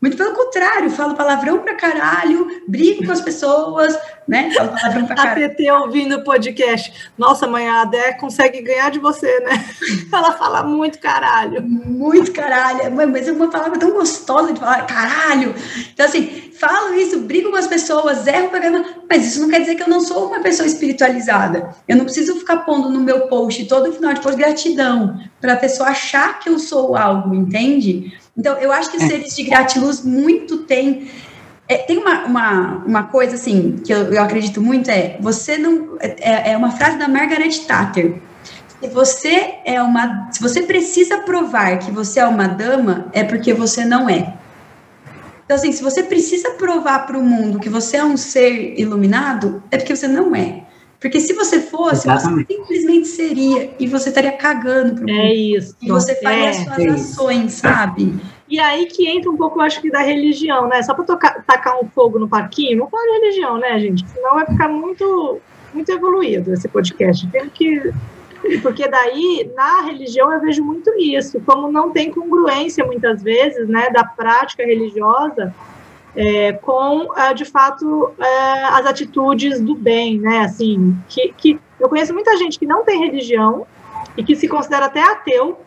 Muito 0.01 0.18
pelo 0.18 0.33
contrário, 0.33 0.89
falo 0.89 1.15
palavrão 1.15 1.59
pra 1.59 1.75
caralho, 1.75 2.63
brigo 2.68 3.06
com 3.06 3.12
as 3.12 3.21
pessoas, 3.21 3.95
né? 4.27 4.50
Falo 4.51 4.69
palavrão 4.69 5.06
pra 5.06 5.15
caralho. 5.15 5.45
A 5.45 5.50
PT 5.50 5.71
ouvindo 5.71 6.15
o 6.15 6.24
podcast. 6.24 7.12
Nossa, 7.15 7.45
mãe, 7.45 7.69
a 7.69 7.83
Adé 7.83 8.13
consegue 8.13 8.62
ganhar 8.62 8.89
de 8.89 8.98
você, 8.98 9.39
né? 9.42 9.63
Ela 10.12 10.31
fala 10.31 10.63
muito 10.63 10.98
caralho. 10.98 11.62
Muito 11.62 12.31
caralho. 12.31 12.91
Mas 12.91 13.27
é 13.27 13.31
uma 13.31 13.51
palavra 13.51 13.77
tão 13.77 13.91
gostosa 13.91 14.51
de 14.51 14.60
falar, 14.60 14.88
caralho. 14.88 15.53
Então, 15.93 16.08
assim, 16.08 16.51
falo 16.60 16.96
isso, 16.96 17.20
brigo 17.20 17.51
com 17.51 17.58
as 17.58 17.67
pessoas, 17.67 18.25
erro 18.25 18.50
pra 18.50 18.60
caramba, 18.60 18.88
mas 19.08 19.27
isso 19.27 19.41
não 19.41 19.50
quer 19.50 19.60
dizer 19.60 19.75
que 19.75 19.84
eu 19.84 19.89
não 19.89 20.00
sou 20.00 20.27
uma 20.29 20.39
pessoa 20.39 20.65
espiritualizada. 20.65 21.75
Eu 21.88 21.96
não 21.96 22.05
preciso 22.05 22.39
ficar 22.39 22.58
pondo 22.58 22.89
no 22.89 23.01
meu 23.01 23.27
post 23.27 23.65
todo 23.65 23.93
final 23.93 24.13
de 24.13 24.22
post 24.22 24.36
gratidão, 24.36 25.20
para 25.39 25.53
a 25.53 25.58
pessoa 25.58 25.89
achar 25.89 26.39
que 26.39 26.50
eu 26.50 26.58
sou 26.58 26.96
algo, 26.96 27.36
entende? 27.36 28.13
Então, 28.38 28.58
eu 28.58 28.72
acho 28.72 28.90
que 28.92 28.98
os 28.98 29.04
é. 29.04 29.08
seres 29.08 29.36
de 29.36 29.44
gratiluz 29.44 30.04
muito 30.04 30.60
têm. 30.60 31.10
É, 31.68 31.78
tem 31.78 31.98
uma, 31.98 32.26
uma, 32.26 32.84
uma 32.86 33.04
coisa 33.04 33.36
assim 33.36 33.78
que 33.86 33.94
eu, 33.94 34.14
eu 34.14 34.22
acredito 34.22 34.62
muito: 34.62 34.90
é 34.90 35.18
você 35.20 35.58
não. 35.58 35.98
É, 36.00 36.52
é 36.52 36.58
uma 36.58 36.72
frase 36.72 36.98
da 36.98 37.08
Margaret 37.08 37.52
Thatcher. 37.68 38.22
Se 38.82 38.88
você 38.90 39.56
é 39.66 39.82
uma. 39.82 40.30
Se 40.32 40.42
você 40.42 40.64
precisa 40.64 41.20
provar 41.20 41.78
que 41.80 41.92
você 41.92 42.20
é 42.20 42.26
uma 42.26 42.48
dama, 42.48 43.08
é 43.14 43.24
porque 43.24 43.54
você 43.54 43.86
não 43.86 44.10
é. 44.10 44.34
Então, 45.46 45.56
assim, 45.58 45.72
se 45.74 45.84
você 45.84 46.02
precisa 46.02 46.52
provar 46.52 47.06
para 47.06 47.18
o 47.18 47.24
mundo 47.24 47.60
que 47.60 47.68
você 47.68 47.98
é 47.98 48.06
um 48.06 48.16
ser 48.16 48.80
iluminado, 48.80 49.62
é 49.70 49.78
porque 49.78 49.94
você 49.94 50.08
não 50.08 50.34
é. 50.34 50.64
Porque 51.01 51.20
se 51.20 51.34
você 51.34 51.60
fosse, 51.60 52.08
Exatamente. 52.08 52.46
você 52.46 52.53
simplesmente 52.53 53.08
seria 53.08 53.72
e 53.79 53.88
você 53.88 54.10
estaria 54.10 54.34
cagando 54.34 54.93
pro 54.93 55.10
é 55.10 55.13
mundo. 55.13 55.25
É 55.25 55.34
isso. 55.34 55.75
E 55.81 55.88
você 55.88 56.13
faria 56.22 56.46
é, 56.46 56.50
as 56.50 56.58
suas 56.58 56.77
é 56.77 56.88
ações, 56.89 57.53
sabe? 57.53 58.20
E 58.48 58.60
aí 58.60 58.86
que 58.86 59.08
entra 59.08 59.31
um 59.31 59.36
pouco, 59.36 59.58
eu 59.58 59.63
acho 59.63 59.81
que, 59.81 59.89
da 59.89 60.01
religião, 60.01 60.67
né? 60.67 60.84
Só 60.84 60.93
para 60.93 61.05
tacar 61.15 61.79
um 61.81 61.89
fogo 61.89 62.20
no 62.20 62.29
parquinho, 62.29 62.77
não 62.77 62.88
pode 62.88 63.10
religião, 63.13 63.58
né, 63.58 63.79
gente? 63.79 64.08
Senão 64.10 64.36
vai 64.36 64.46
ficar 64.46 64.67
muito, 64.67 65.39
muito 65.74 65.91
evoluído 65.91 66.53
esse 66.53 66.67
podcast. 66.67 67.27
Tem 67.29 67.50
que. 67.50 67.91
Porque 68.62 68.88
daí, 68.88 69.51
na 69.55 69.81
religião, 69.81 70.31
eu 70.31 70.39
vejo 70.39 70.63
muito 70.63 70.91
isso, 71.00 71.41
como 71.46 71.72
não 71.72 71.91
tem 71.91 72.12
congruência, 72.12 72.86
muitas 72.86 73.24
vezes, 73.24 73.67
né, 73.67 73.89
da 73.89 74.03
prática 74.03 74.63
religiosa 74.63 75.53
é, 76.15 76.53
com, 76.53 77.18
é, 77.18 77.34
de 77.34 77.46
fato, 77.46 78.13
é, 78.20 78.63
as 78.65 78.86
atitudes 78.86 79.62
do 79.62 79.75
bem, 79.75 80.20
né? 80.20 80.39
Assim, 80.39 80.98
que, 81.08 81.34
que 81.38 81.60
eu 81.80 81.89
conheço 81.89 82.13
muita 82.13 82.36
gente 82.38 82.60
que 82.60 82.65
não 82.65 82.84
tem 82.84 83.00
religião 83.00 83.65
e 84.18 84.24
que 84.24 84.36
se 84.36 84.48
considera 84.48 84.86
até 84.86 85.01
ateu. 85.01 85.60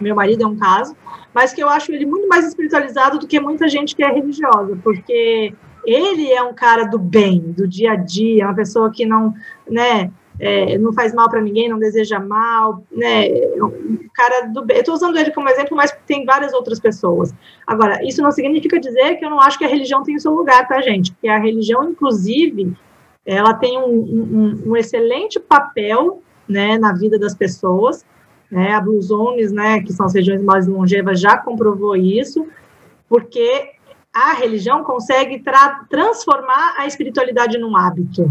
Meu 0.00 0.16
marido 0.16 0.42
é 0.42 0.46
um 0.46 0.56
caso, 0.56 0.96
mas 1.32 1.52
que 1.52 1.62
eu 1.62 1.68
acho 1.68 1.92
ele 1.92 2.06
muito 2.06 2.26
mais 2.28 2.46
espiritualizado 2.46 3.18
do 3.18 3.26
que 3.26 3.38
muita 3.38 3.68
gente 3.68 3.94
que 3.94 4.02
é 4.02 4.10
religiosa, 4.10 4.76
porque 4.82 5.54
ele 5.84 6.32
é 6.32 6.42
um 6.42 6.54
cara 6.54 6.84
do 6.84 6.98
bem, 6.98 7.40
do 7.40 7.68
dia 7.68 7.92
a 7.92 7.96
dia, 7.96 8.46
uma 8.46 8.54
pessoa 8.54 8.90
que 8.90 9.04
não, 9.04 9.34
né? 9.68 10.10
É, 10.42 10.76
não 10.76 10.92
faz 10.92 11.14
mal 11.14 11.30
para 11.30 11.40
ninguém, 11.40 11.68
não 11.68 11.78
deseja 11.78 12.18
mal, 12.18 12.82
né? 12.90 13.28
O 13.60 14.10
cara 14.12 14.48
do 14.48 14.64
bem. 14.64 14.76
Eu 14.76 14.80
estou 14.80 14.96
usando 14.96 15.16
ele 15.16 15.30
como 15.30 15.48
exemplo, 15.48 15.76
mas 15.76 15.96
tem 16.04 16.24
várias 16.24 16.52
outras 16.52 16.80
pessoas. 16.80 17.32
Agora, 17.64 18.04
isso 18.04 18.20
não 18.20 18.32
significa 18.32 18.80
dizer 18.80 19.14
que 19.18 19.24
eu 19.24 19.30
não 19.30 19.40
acho 19.40 19.56
que 19.56 19.64
a 19.64 19.68
religião 19.68 20.02
tem 20.02 20.16
o 20.16 20.20
seu 20.20 20.32
lugar, 20.32 20.66
tá, 20.66 20.80
gente? 20.82 21.12
Porque 21.12 21.28
a 21.28 21.38
religião, 21.38 21.88
inclusive, 21.88 22.76
ela 23.24 23.54
tem 23.54 23.78
um, 23.78 23.84
um, 23.84 24.62
um 24.70 24.76
excelente 24.76 25.38
papel, 25.38 26.20
né, 26.48 26.76
na 26.76 26.92
vida 26.92 27.20
das 27.20 27.36
pessoas. 27.36 28.04
Né? 28.50 28.72
A 28.72 28.80
Blue 28.80 29.00
Zones, 29.00 29.52
né, 29.52 29.80
que 29.80 29.92
são 29.92 30.06
as 30.06 30.14
regiões 30.14 30.42
mais 30.42 30.66
longevas, 30.66 31.20
já 31.20 31.36
comprovou 31.36 31.94
isso, 31.94 32.48
porque 33.08 33.70
a 34.12 34.32
religião 34.32 34.82
consegue 34.82 35.38
tra 35.38 35.84
transformar 35.88 36.74
a 36.78 36.84
espiritualidade 36.84 37.56
num 37.58 37.76
hábito. 37.76 38.28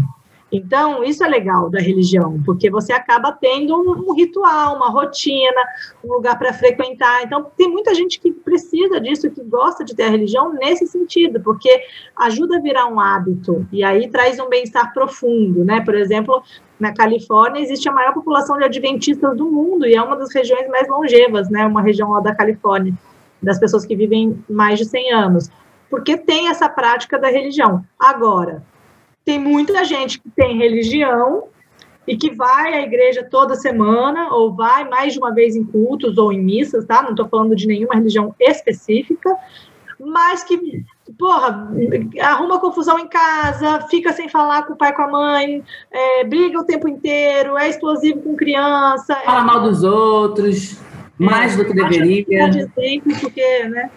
Então, 0.52 1.02
isso 1.02 1.24
é 1.24 1.28
legal 1.28 1.70
da 1.70 1.80
religião, 1.80 2.38
porque 2.44 2.68
você 2.68 2.92
acaba 2.92 3.32
tendo 3.32 3.74
um, 3.74 4.12
ritual, 4.12 4.76
uma 4.76 4.90
rotina, 4.90 5.62
um 6.04 6.12
lugar 6.12 6.38
para 6.38 6.52
frequentar. 6.52 7.22
Então, 7.22 7.50
tem 7.56 7.70
muita 7.70 7.94
gente 7.94 8.20
que 8.20 8.30
precisa 8.30 9.00
disso, 9.00 9.30
que 9.30 9.42
gosta 9.42 9.82
de 9.82 9.96
ter 9.96 10.02
a 10.02 10.10
religião 10.10 10.52
nesse 10.52 10.86
sentido, 10.86 11.40
porque 11.40 11.82
ajuda 12.18 12.58
a 12.58 12.60
virar 12.60 12.86
um 12.86 13.00
hábito 13.00 13.66
e 13.72 13.82
aí 13.82 14.10
traz 14.10 14.38
um 14.38 14.50
bem-estar 14.50 14.92
profundo, 14.92 15.64
né? 15.64 15.80
Por 15.80 15.94
exemplo, 15.94 16.42
na 16.78 16.92
Califórnia 16.92 17.62
existe 17.62 17.88
a 17.88 17.92
maior 17.92 18.12
população 18.12 18.58
de 18.58 18.64
adventistas 18.64 19.34
do 19.34 19.50
mundo 19.50 19.86
e 19.86 19.94
é 19.94 20.02
uma 20.02 20.16
das 20.16 20.34
regiões 20.34 20.68
mais 20.68 20.86
longevas, 20.86 21.48
né? 21.48 21.64
Uma 21.64 21.80
região 21.80 22.10
lá 22.10 22.20
da 22.20 22.34
Califórnia, 22.34 22.92
das 23.42 23.58
pessoas 23.58 23.86
que 23.86 23.96
vivem 23.96 24.44
mais 24.50 24.78
de 24.78 24.84
100 24.84 25.12
anos, 25.14 25.50
porque 25.88 26.18
tem 26.18 26.48
essa 26.48 26.68
prática 26.68 27.18
da 27.18 27.28
religião. 27.28 27.82
Agora, 27.98 28.62
tem 29.24 29.38
muita 29.38 29.84
gente 29.84 30.20
que 30.20 30.28
tem 30.30 30.58
religião 30.58 31.44
e 32.06 32.16
que 32.16 32.34
vai 32.34 32.74
à 32.74 32.82
igreja 32.82 33.26
toda 33.28 33.54
semana, 33.54 34.34
ou 34.34 34.52
vai 34.52 34.88
mais 34.88 35.12
de 35.12 35.18
uma 35.18 35.32
vez 35.32 35.54
em 35.54 35.64
cultos 35.64 36.18
ou 36.18 36.32
em 36.32 36.40
missas, 36.42 36.84
tá? 36.84 37.02
Não 37.02 37.10
estou 37.10 37.28
falando 37.28 37.54
de 37.54 37.66
nenhuma 37.66 37.94
religião 37.94 38.34
específica, 38.40 39.36
mas 40.00 40.42
que, 40.42 40.84
porra, 41.16 41.70
arruma 42.20 42.58
confusão 42.58 42.98
em 42.98 43.06
casa, 43.06 43.82
fica 43.88 44.12
sem 44.12 44.28
falar 44.28 44.64
com 44.64 44.72
o 44.72 44.76
pai 44.76 44.90
e 44.90 44.94
com 44.94 45.02
a 45.02 45.08
mãe, 45.08 45.62
é, 45.92 46.24
briga 46.24 46.58
o 46.58 46.64
tempo 46.64 46.88
inteiro, 46.88 47.56
é 47.56 47.68
explosivo 47.68 48.20
com 48.20 48.34
criança. 48.34 49.14
Fala 49.24 49.42
é... 49.42 49.44
mal 49.44 49.60
dos 49.60 49.84
outros, 49.84 50.80
mais 51.16 51.54
é, 51.54 51.56
do 51.56 51.66
que 51.66 51.74
deveria. 51.74 52.24
Que 52.24 53.00
porque, 53.20 53.64
né? 53.68 53.90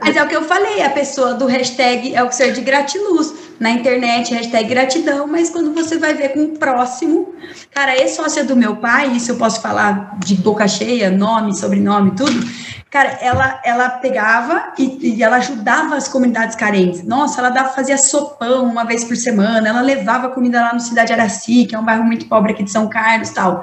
Mas 0.00 0.16
é 0.16 0.22
o 0.22 0.28
que 0.28 0.36
eu 0.36 0.44
falei, 0.44 0.82
a 0.82 0.90
pessoa 0.90 1.34
do 1.34 1.46
hashtag 1.46 2.14
é 2.14 2.22
o 2.22 2.30
ser 2.30 2.52
de 2.52 2.60
gratiluz. 2.60 3.50
Na 3.58 3.70
internet, 3.70 4.32
hashtag 4.32 4.68
gratidão, 4.68 5.26
mas 5.26 5.50
quando 5.50 5.74
você 5.74 5.98
vai 5.98 6.14
ver 6.14 6.30
com 6.30 6.44
o 6.44 6.58
próximo, 6.58 7.34
cara, 7.70 7.94
ex-sócia 7.94 8.42
do 8.42 8.56
meu 8.56 8.76
pai, 8.76 9.08
isso 9.12 9.32
eu 9.32 9.36
posso 9.36 9.60
falar 9.60 10.18
de 10.18 10.34
boca 10.36 10.66
cheia, 10.66 11.10
nome, 11.10 11.54
sobrenome, 11.54 12.12
tudo. 12.12 12.40
Cara, 12.90 13.18
ela, 13.20 13.60
ela 13.62 13.88
pegava 13.90 14.72
e, 14.78 15.14
e 15.14 15.22
ela 15.22 15.36
ajudava 15.36 15.94
as 15.94 16.08
comunidades 16.08 16.56
carentes. 16.56 17.02
Nossa, 17.02 17.40
ela 17.40 17.50
dava, 17.50 17.68
fazia 17.68 17.98
sopão 17.98 18.64
uma 18.64 18.84
vez 18.84 19.04
por 19.04 19.16
semana, 19.16 19.68
ela 19.68 19.82
levava 19.82 20.30
comida 20.30 20.60
lá 20.60 20.72
no 20.72 20.80
Cidade 20.80 21.12
Araci, 21.12 21.66
que 21.66 21.74
é 21.74 21.78
um 21.78 21.84
bairro 21.84 22.04
muito 22.04 22.26
pobre 22.26 22.52
aqui 22.52 22.64
de 22.64 22.70
São 22.70 22.88
Carlos 22.88 23.30
tal. 23.30 23.62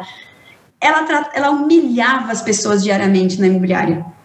Ela, 0.80 1.30
ela 1.34 1.50
humilhava 1.50 2.32
as 2.32 2.42
pessoas 2.44 2.84
diariamente 2.84 3.42
na 3.42 3.48
imobiliária 3.48 4.17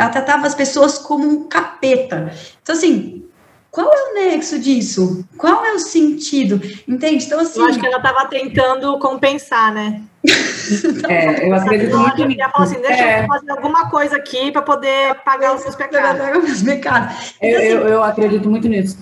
ela 0.00 0.08
tratava 0.08 0.46
as 0.46 0.54
pessoas 0.54 0.98
como 0.98 1.28
um 1.28 1.48
capeta. 1.48 2.32
Então, 2.62 2.74
assim, 2.74 3.24
qual 3.70 3.86
é 3.86 4.10
o 4.10 4.14
nexo 4.14 4.58
disso? 4.58 5.24
Qual 5.36 5.64
é 5.64 5.72
o 5.72 5.78
sentido? 5.78 6.60
Entende? 6.88 7.24
Então, 7.26 7.38
assim. 7.38 7.60
Eu 7.60 7.66
acho 7.66 7.78
que 7.78 7.86
ela 7.86 7.98
estava 7.98 8.26
tentando 8.26 8.98
compensar, 8.98 9.72
né? 9.72 10.02
é, 11.08 11.46
eu 11.46 11.54
acredito 11.54 11.96
muito 11.98 12.24
nisso. 12.24 12.40
Ela 12.40 12.50
falou 12.50 12.66
assim: 12.66 12.80
deixa 12.80 13.02
é. 13.02 13.22
eu 13.22 13.26
fazer 13.26 13.50
alguma 13.50 13.90
coisa 13.90 14.16
aqui 14.16 14.50
para 14.50 14.62
poder 14.62 15.14
pagar 15.16 15.54
os 15.54 15.60
seus 15.60 15.76
pecados. 15.76 16.50
Os 16.50 16.62
pecados. 16.62 17.34
Então, 17.40 17.58
assim, 17.58 17.68
eu, 17.68 17.88
eu 17.88 18.02
acredito 18.02 18.48
muito 18.50 18.68
nisso. 18.68 18.98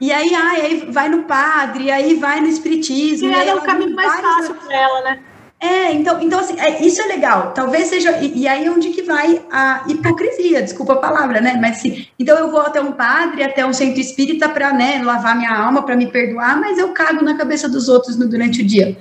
E 0.00 0.12
aí, 0.12 0.34
aí 0.34 0.88
vai 0.90 1.08
no 1.08 1.22
padre, 1.22 1.90
aí 1.90 2.14
vai 2.14 2.40
no 2.40 2.48
espiritismo. 2.48 3.28
E, 3.28 3.32
e 3.32 3.48
é 3.48 3.54
o 3.54 3.62
caminho 3.62 3.94
mais 3.94 4.20
fácil 4.20 4.54
para 4.54 4.76
ela, 4.76 5.00
né? 5.02 5.20
É, 5.62 5.92
então, 5.92 6.20
então 6.20 6.40
assim, 6.40 6.58
é, 6.58 6.84
isso 6.84 7.00
é 7.00 7.06
legal. 7.06 7.52
Talvez 7.54 7.86
seja. 7.86 8.18
E, 8.20 8.40
e, 8.40 8.48
aí 8.48 8.66
é 8.66 8.70
onde 8.70 8.88
que 8.90 9.02
vai 9.02 9.40
a 9.48 9.84
hipocrisia, 9.86 10.60
desculpa 10.60 10.94
a 10.94 10.96
palavra, 10.96 11.40
né? 11.40 11.56
Mas 11.60 11.76
assim, 11.76 12.04
então 12.18 12.36
eu 12.36 12.50
vou 12.50 12.62
até 12.62 12.80
um 12.80 12.90
padre, 12.90 13.44
até 13.44 13.64
um 13.64 13.72
centro 13.72 14.00
espírita 14.00 14.48
para 14.48 14.72
né, 14.72 15.00
lavar 15.04 15.36
minha 15.36 15.56
alma, 15.56 15.84
para 15.84 15.94
me 15.94 16.08
perdoar, 16.08 16.60
mas 16.60 16.78
eu 16.78 16.88
cago 16.88 17.24
na 17.24 17.36
cabeça 17.36 17.68
dos 17.68 17.88
outros 17.88 18.16
no, 18.16 18.28
durante 18.28 18.60
o 18.60 18.66
dia. 18.66 18.98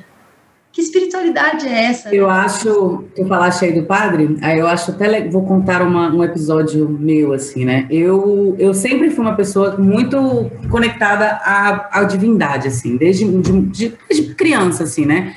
Que 0.72 0.82
espiritualidade 0.82 1.68
é 1.68 1.86
essa? 1.86 2.16
Eu 2.16 2.30
acho, 2.30 3.06
tu 3.16 3.26
falaste 3.26 3.66
aí 3.66 3.74
do 3.74 3.84
padre, 3.84 4.38
aí 4.42 4.60
eu 4.60 4.68
acho 4.68 4.92
até 4.92 5.28
vou 5.28 5.44
contar 5.44 5.82
uma, 5.82 6.14
um 6.14 6.24
episódio 6.24 6.88
meu, 6.88 7.34
assim, 7.34 7.66
né? 7.66 7.88
Eu, 7.90 8.56
eu 8.58 8.74
sempre 8.74 9.10
fui 9.10 9.26
uma 9.26 9.36
pessoa 9.36 9.78
muito 9.78 10.50
conectada 10.70 11.26
à, 11.44 12.00
à 12.00 12.04
divindade, 12.04 12.68
assim, 12.68 12.96
desde 12.96 13.26
de, 13.26 13.94
de 14.12 14.36
criança, 14.36 14.84
assim, 14.84 15.06
né? 15.06 15.34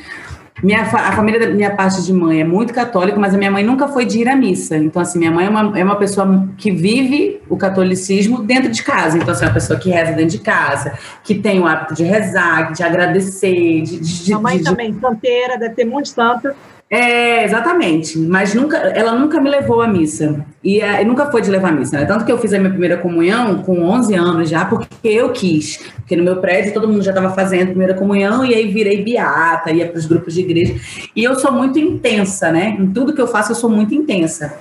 Minha, 0.64 0.80
a 0.80 1.12
família 1.12 1.38
da 1.38 1.46
minha 1.48 1.76
parte 1.76 2.02
de 2.02 2.10
mãe 2.10 2.40
é 2.40 2.44
muito 2.44 2.72
católica, 2.72 3.20
mas 3.20 3.34
a 3.34 3.36
minha 3.36 3.50
mãe 3.50 3.62
nunca 3.62 3.86
foi 3.86 4.06
de 4.06 4.20
ir 4.20 4.28
à 4.28 4.34
missa. 4.34 4.78
Então, 4.78 5.02
assim, 5.02 5.18
minha 5.18 5.30
mãe 5.30 5.44
é 5.44 5.50
uma, 5.50 5.78
é 5.78 5.84
uma 5.84 5.96
pessoa 5.96 6.48
que 6.56 6.70
vive 6.70 7.38
o 7.50 7.56
catolicismo 7.58 8.42
dentro 8.42 8.70
de 8.70 8.82
casa. 8.82 9.18
Então, 9.18 9.30
assim, 9.30 9.44
é 9.44 9.48
uma 9.48 9.52
pessoa 9.52 9.78
que 9.78 9.90
reza 9.90 10.12
dentro 10.12 10.30
de 10.30 10.38
casa, 10.38 10.98
que 11.22 11.34
tem 11.34 11.60
o 11.60 11.66
hábito 11.66 11.94
de 11.94 12.02
rezar, 12.02 12.72
de 12.72 12.82
agradecer. 12.82 13.82
De, 13.82 14.00
de, 14.00 14.34
mãe 14.36 14.56
de, 14.56 14.64
também, 14.64 14.90
de... 14.90 15.00
santeira, 15.00 15.58
deve 15.58 15.74
ter 15.74 15.84
muito 15.84 16.08
santa. 16.08 16.56
É, 16.94 17.42
exatamente. 17.42 18.16
Mas 18.16 18.54
nunca, 18.54 18.76
ela 18.76 19.18
nunca 19.18 19.40
me 19.40 19.50
levou 19.50 19.82
à 19.82 19.88
missa. 19.88 20.46
E, 20.62 20.80
é, 20.80 21.04
nunca 21.04 21.28
foi 21.28 21.42
de 21.42 21.50
levar 21.50 21.70
à 21.70 21.72
missa, 21.72 21.98
né? 21.98 22.04
Tanto 22.04 22.24
que 22.24 22.30
eu 22.30 22.38
fiz 22.38 22.54
a 22.54 22.58
minha 22.58 22.70
primeira 22.70 22.96
comunhão 22.98 23.64
com 23.64 23.82
11 23.82 24.14
anos 24.14 24.48
já, 24.48 24.64
porque 24.64 25.08
eu 25.08 25.32
quis. 25.32 25.78
Porque 25.96 26.14
no 26.14 26.22
meu 26.22 26.36
prédio 26.36 26.72
todo 26.72 26.86
mundo 26.86 27.02
já 27.02 27.10
estava 27.10 27.34
fazendo 27.34 27.70
primeira 27.70 27.94
comunhão, 27.94 28.44
e 28.44 28.54
aí 28.54 28.68
virei 28.68 29.02
beata, 29.02 29.72
ia 29.72 29.88
para 29.88 29.98
os 29.98 30.06
grupos 30.06 30.34
de 30.34 30.42
igreja. 30.42 30.76
E 31.16 31.24
eu 31.24 31.34
sou 31.34 31.50
muito 31.50 31.80
intensa, 31.80 32.52
né? 32.52 32.76
Em 32.78 32.86
tudo 32.86 33.12
que 33.12 33.20
eu 33.20 33.26
faço, 33.26 33.50
eu 33.50 33.56
sou 33.56 33.68
muito 33.68 33.92
intensa. 33.92 34.54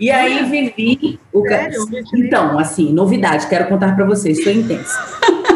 E 0.00 0.10
aí 0.10 0.44
vivi. 0.44 1.20
O... 1.32 1.44
Então, 2.16 2.58
assim, 2.58 2.92
novidade, 2.92 3.46
quero 3.46 3.68
contar 3.68 3.94
para 3.94 4.04
vocês, 4.04 4.42
sou 4.42 4.52
intensa. 4.52 4.98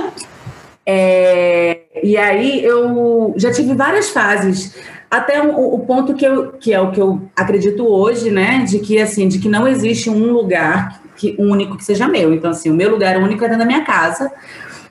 É, 0.92 1.82
e 2.02 2.16
aí 2.16 2.64
eu 2.64 3.32
já 3.36 3.52
tive 3.52 3.74
várias 3.74 4.10
fases 4.10 4.74
até 5.10 5.42
o, 5.42 5.74
o, 5.74 5.80
ponto 5.80 6.14
que, 6.14 6.24
eu, 6.24 6.52
que 6.52 6.72
é 6.72 6.80
o 6.80 6.92
que 6.92 7.00
eu 7.00 7.20
acredito 7.34 7.84
hoje, 7.84 8.30
né, 8.30 8.64
de 8.64 8.78
que 8.78 8.98
assim, 9.00 9.26
de 9.26 9.40
que 9.40 9.48
não 9.48 9.66
existe 9.66 10.08
um 10.08 10.32
lugar 10.32 11.02
que, 11.16 11.34
único 11.38 11.76
que 11.76 11.84
seja 11.84 12.06
meu. 12.06 12.32
Então, 12.32 12.50
assim, 12.50 12.70
o 12.70 12.74
meu 12.74 12.90
lugar 12.90 13.16
único 13.16 13.44
é 13.44 13.48
dentro 13.48 13.58
da 13.58 13.66
minha 13.66 13.84
casa. 13.84 14.30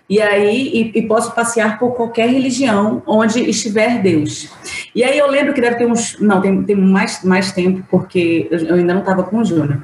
E 0.09 0.19
aí, 0.19 0.91
e, 0.93 0.99
e, 0.99 1.01
posso 1.03 1.33
passear 1.35 1.77
por 1.77 1.95
qualquer 1.95 2.27
religião 2.27 3.03
onde 3.05 3.47
estiver 3.47 4.01
Deus. 4.01 4.49
E 4.93 5.03
aí 5.03 5.17
eu 5.17 5.29
lembro 5.29 5.53
que 5.53 5.61
deve 5.61 5.75
ter 5.75 5.85
uns. 5.85 6.19
Não, 6.19 6.41
tem, 6.41 6.63
tem 6.63 6.75
mais, 6.75 7.23
mais 7.23 7.51
tempo, 7.51 7.83
porque 7.91 8.47
eu 8.49 8.73
ainda 8.73 8.93
não 8.93 9.01
estava 9.01 9.23
com 9.23 9.37
o 9.37 9.45
Júnior. 9.45 9.83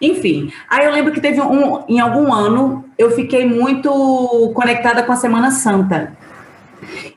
Enfim, 0.00 0.52
aí 0.68 0.84
eu 0.84 0.90
lembro 0.90 1.12
que 1.12 1.20
teve 1.20 1.40
um. 1.40 1.84
Em 1.88 2.00
algum 2.00 2.32
ano, 2.32 2.84
eu 2.98 3.12
fiquei 3.12 3.46
muito 3.46 4.50
conectada 4.52 5.04
com 5.04 5.12
a 5.12 5.16
Semana 5.16 5.52
Santa. 5.52 6.12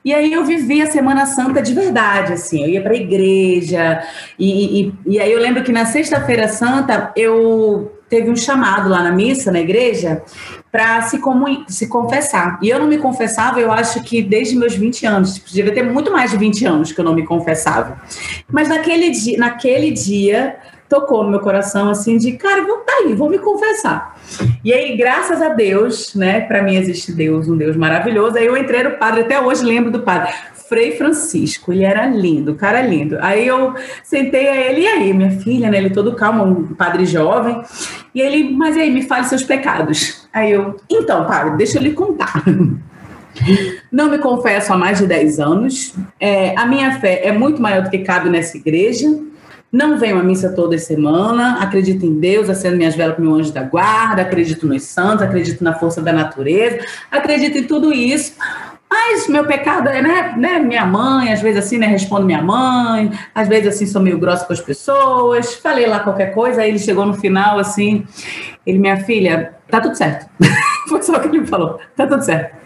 E 0.06 0.14
aí 0.14 0.32
eu 0.32 0.46
vivi 0.46 0.84
a 0.84 0.92
Semana 0.92 1.26
Santa 1.26 1.64
de 1.64 1.74
verdade, 1.74 2.34
assim, 2.34 2.62
eu 2.62 2.70
ia 2.70 2.82
para 2.82 2.94
a 2.94 2.96
igreja, 2.96 4.04
e, 4.38 4.82
e, 4.82 4.94
e 5.08 5.20
aí 5.20 5.32
eu 5.32 5.40
lembro 5.40 5.64
que 5.64 5.72
na 5.72 5.84
Sexta-feira 5.84 6.48
Santa 6.48 7.12
eu 7.16 7.92
teve 8.08 8.30
um 8.30 8.36
chamado 8.36 8.88
lá 8.88 9.02
na 9.02 9.12
missa, 9.12 9.52
na 9.52 9.60
igreja, 9.60 10.22
para 10.72 11.02
se, 11.02 11.20
se 11.68 11.88
confessar. 11.88 12.60
E 12.62 12.70
eu 12.70 12.80
não 12.80 12.88
me 12.88 13.00
confessava, 13.00 13.60
eu 13.60 13.72
acho 13.72 14.04
que 14.04 14.22
desde 14.22 14.56
meus 14.56 14.76
20 14.76 15.08
anos, 15.08 15.34
tipo, 15.36 15.50
devia 15.52 15.74
ter 15.74 15.84
muito 15.84 16.12
mais 16.12 16.30
de 16.30 16.38
20 16.38 16.66
anos 16.66 16.92
que 16.92 17.00
eu 17.00 17.06
não 17.06 17.16
me 17.16 17.26
confessava. 17.26 18.00
Mas 18.48 18.70
naquele 18.70 19.10
dia, 19.10 19.38
naquele 19.40 19.90
dia 19.90 20.56
tocou 20.88 21.24
no 21.24 21.32
meu 21.32 21.40
coração 21.40 21.90
assim 21.90 22.18
de, 22.18 22.34
cara, 22.34 22.64
vou 22.64 22.78
tá 22.78 22.94
aí, 23.04 23.14
vou 23.14 23.30
me 23.30 23.40
confessar. 23.40 24.20
E 24.64 24.74
aí, 24.74 24.96
graças 24.96 25.42
a 25.42 25.50
Deus, 25.50 26.14
né, 26.16 26.42
para 26.42 26.62
mim 26.62 26.76
existe 26.76 27.12
Deus, 27.12 27.48
um 27.48 27.58
Deus 27.58 27.76
maravilhoso. 27.76 28.38
Aí 28.38 28.46
eu 28.46 28.58
entrei 28.58 28.84
no 28.84 28.92
padre, 28.92 29.22
até 29.22 29.40
hoje 29.40 29.64
lembro 29.64 29.92
do 29.92 30.02
padre. 30.02 30.34
Frei 30.68 30.98
Francisco, 30.98 31.72
ele 31.72 31.84
era 31.84 32.08
lindo, 32.08 32.56
cara 32.56 32.82
lindo. 32.82 33.18
Aí 33.22 33.46
eu 33.46 33.76
sentei 34.04 34.48
a 34.48 34.56
ele, 34.56 34.82
e 34.82 34.88
aí, 34.88 35.14
minha 35.14 35.32
filha, 35.32 35.70
né? 35.70 35.78
Ele 35.78 35.92
todo 35.92 36.16
calmo, 36.16 36.44
um 36.44 36.74
padre 36.74 37.06
jovem. 37.06 37.62
E 38.14 38.22
ele, 38.22 38.52
mas 38.52 38.76
aí, 38.76 38.90
me 38.92 39.04
fale 39.04 39.26
seus 39.26 39.44
pecados. 39.44 40.28
Aí 40.34 40.52
eu, 40.52 40.76
então, 40.90 41.26
padre, 41.26 41.58
deixa 41.58 41.78
eu 41.78 41.84
lhe 41.84 41.94
contar. 41.94 42.44
Não 43.92 44.10
me 44.10 44.18
confesso 44.18 44.74
há 44.74 44.78
mais 44.78 44.98
de 44.98 45.06
10 45.06 45.40
anos. 45.40 45.94
É, 46.20 46.58
a 46.58 46.66
minha 46.66 47.00
fé 47.00 47.22
é 47.24 47.32
muito 47.32 47.62
maior 47.62 47.84
do 47.84 47.90
que 47.90 48.00
cabe 48.00 48.30
nessa 48.30 48.58
igreja. 48.58 49.08
Não 49.76 49.98
venho 49.98 50.18
à 50.18 50.24
missa 50.24 50.54
toda 50.54 50.78
semana, 50.78 51.62
acredito 51.62 52.06
em 52.06 52.18
Deus, 52.18 52.50
acendo 52.50 52.78
minhas 52.78 52.96
velas 52.96 53.18
com 53.18 53.22
meu 53.22 53.34
anjo 53.34 53.52
da 53.52 53.62
guarda, 53.62 54.22
acredito 54.22 54.66
nos 54.66 54.84
santos, 54.84 55.22
acredito 55.22 55.62
na 55.62 55.74
força 55.74 56.02
da 56.02 56.14
natureza, 56.14 56.80
acredito 57.12 57.58
em 57.58 57.64
tudo 57.66 57.92
isso. 57.92 58.36
Mas 58.90 59.28
meu 59.28 59.46
pecado 59.46 59.90
é, 59.90 60.02
né, 60.02 60.34
né, 60.38 60.60
minha 60.60 60.86
mãe, 60.86 61.34
às 61.34 61.42
vezes 61.42 61.66
assim, 61.66 61.78
né, 61.78 61.88
respondo 61.88 62.26
minha 62.26 62.42
mãe, 62.42 63.12
às 63.34 63.50
vezes 63.50 63.68
assim, 63.68 63.86
sou 63.86 64.02
meio 64.02 64.18
grossa 64.18 64.46
com 64.46 64.54
as 64.54 64.62
pessoas, 64.62 65.56
falei 65.56 65.86
lá 65.88 66.00
qualquer 66.00 66.34
coisa, 66.34 66.62
aí 66.62 66.70
ele 66.70 66.80
chegou 66.80 67.06
no 67.06 67.14
final, 67.14 67.60
assim, 67.60 68.08
ele, 68.66 68.80
minha 68.80 68.98
filha, 68.98 69.54
tá 69.70 69.80
tudo 69.80 69.96
certo. 69.96 70.28
Foi 70.90 71.02
só 71.02 71.14
o 71.14 71.20
que 71.20 71.28
ele 71.28 71.40
me 71.40 71.48
falou, 71.48 71.80
tá 71.96 72.06
tudo 72.06 72.24
certo. 72.24 72.66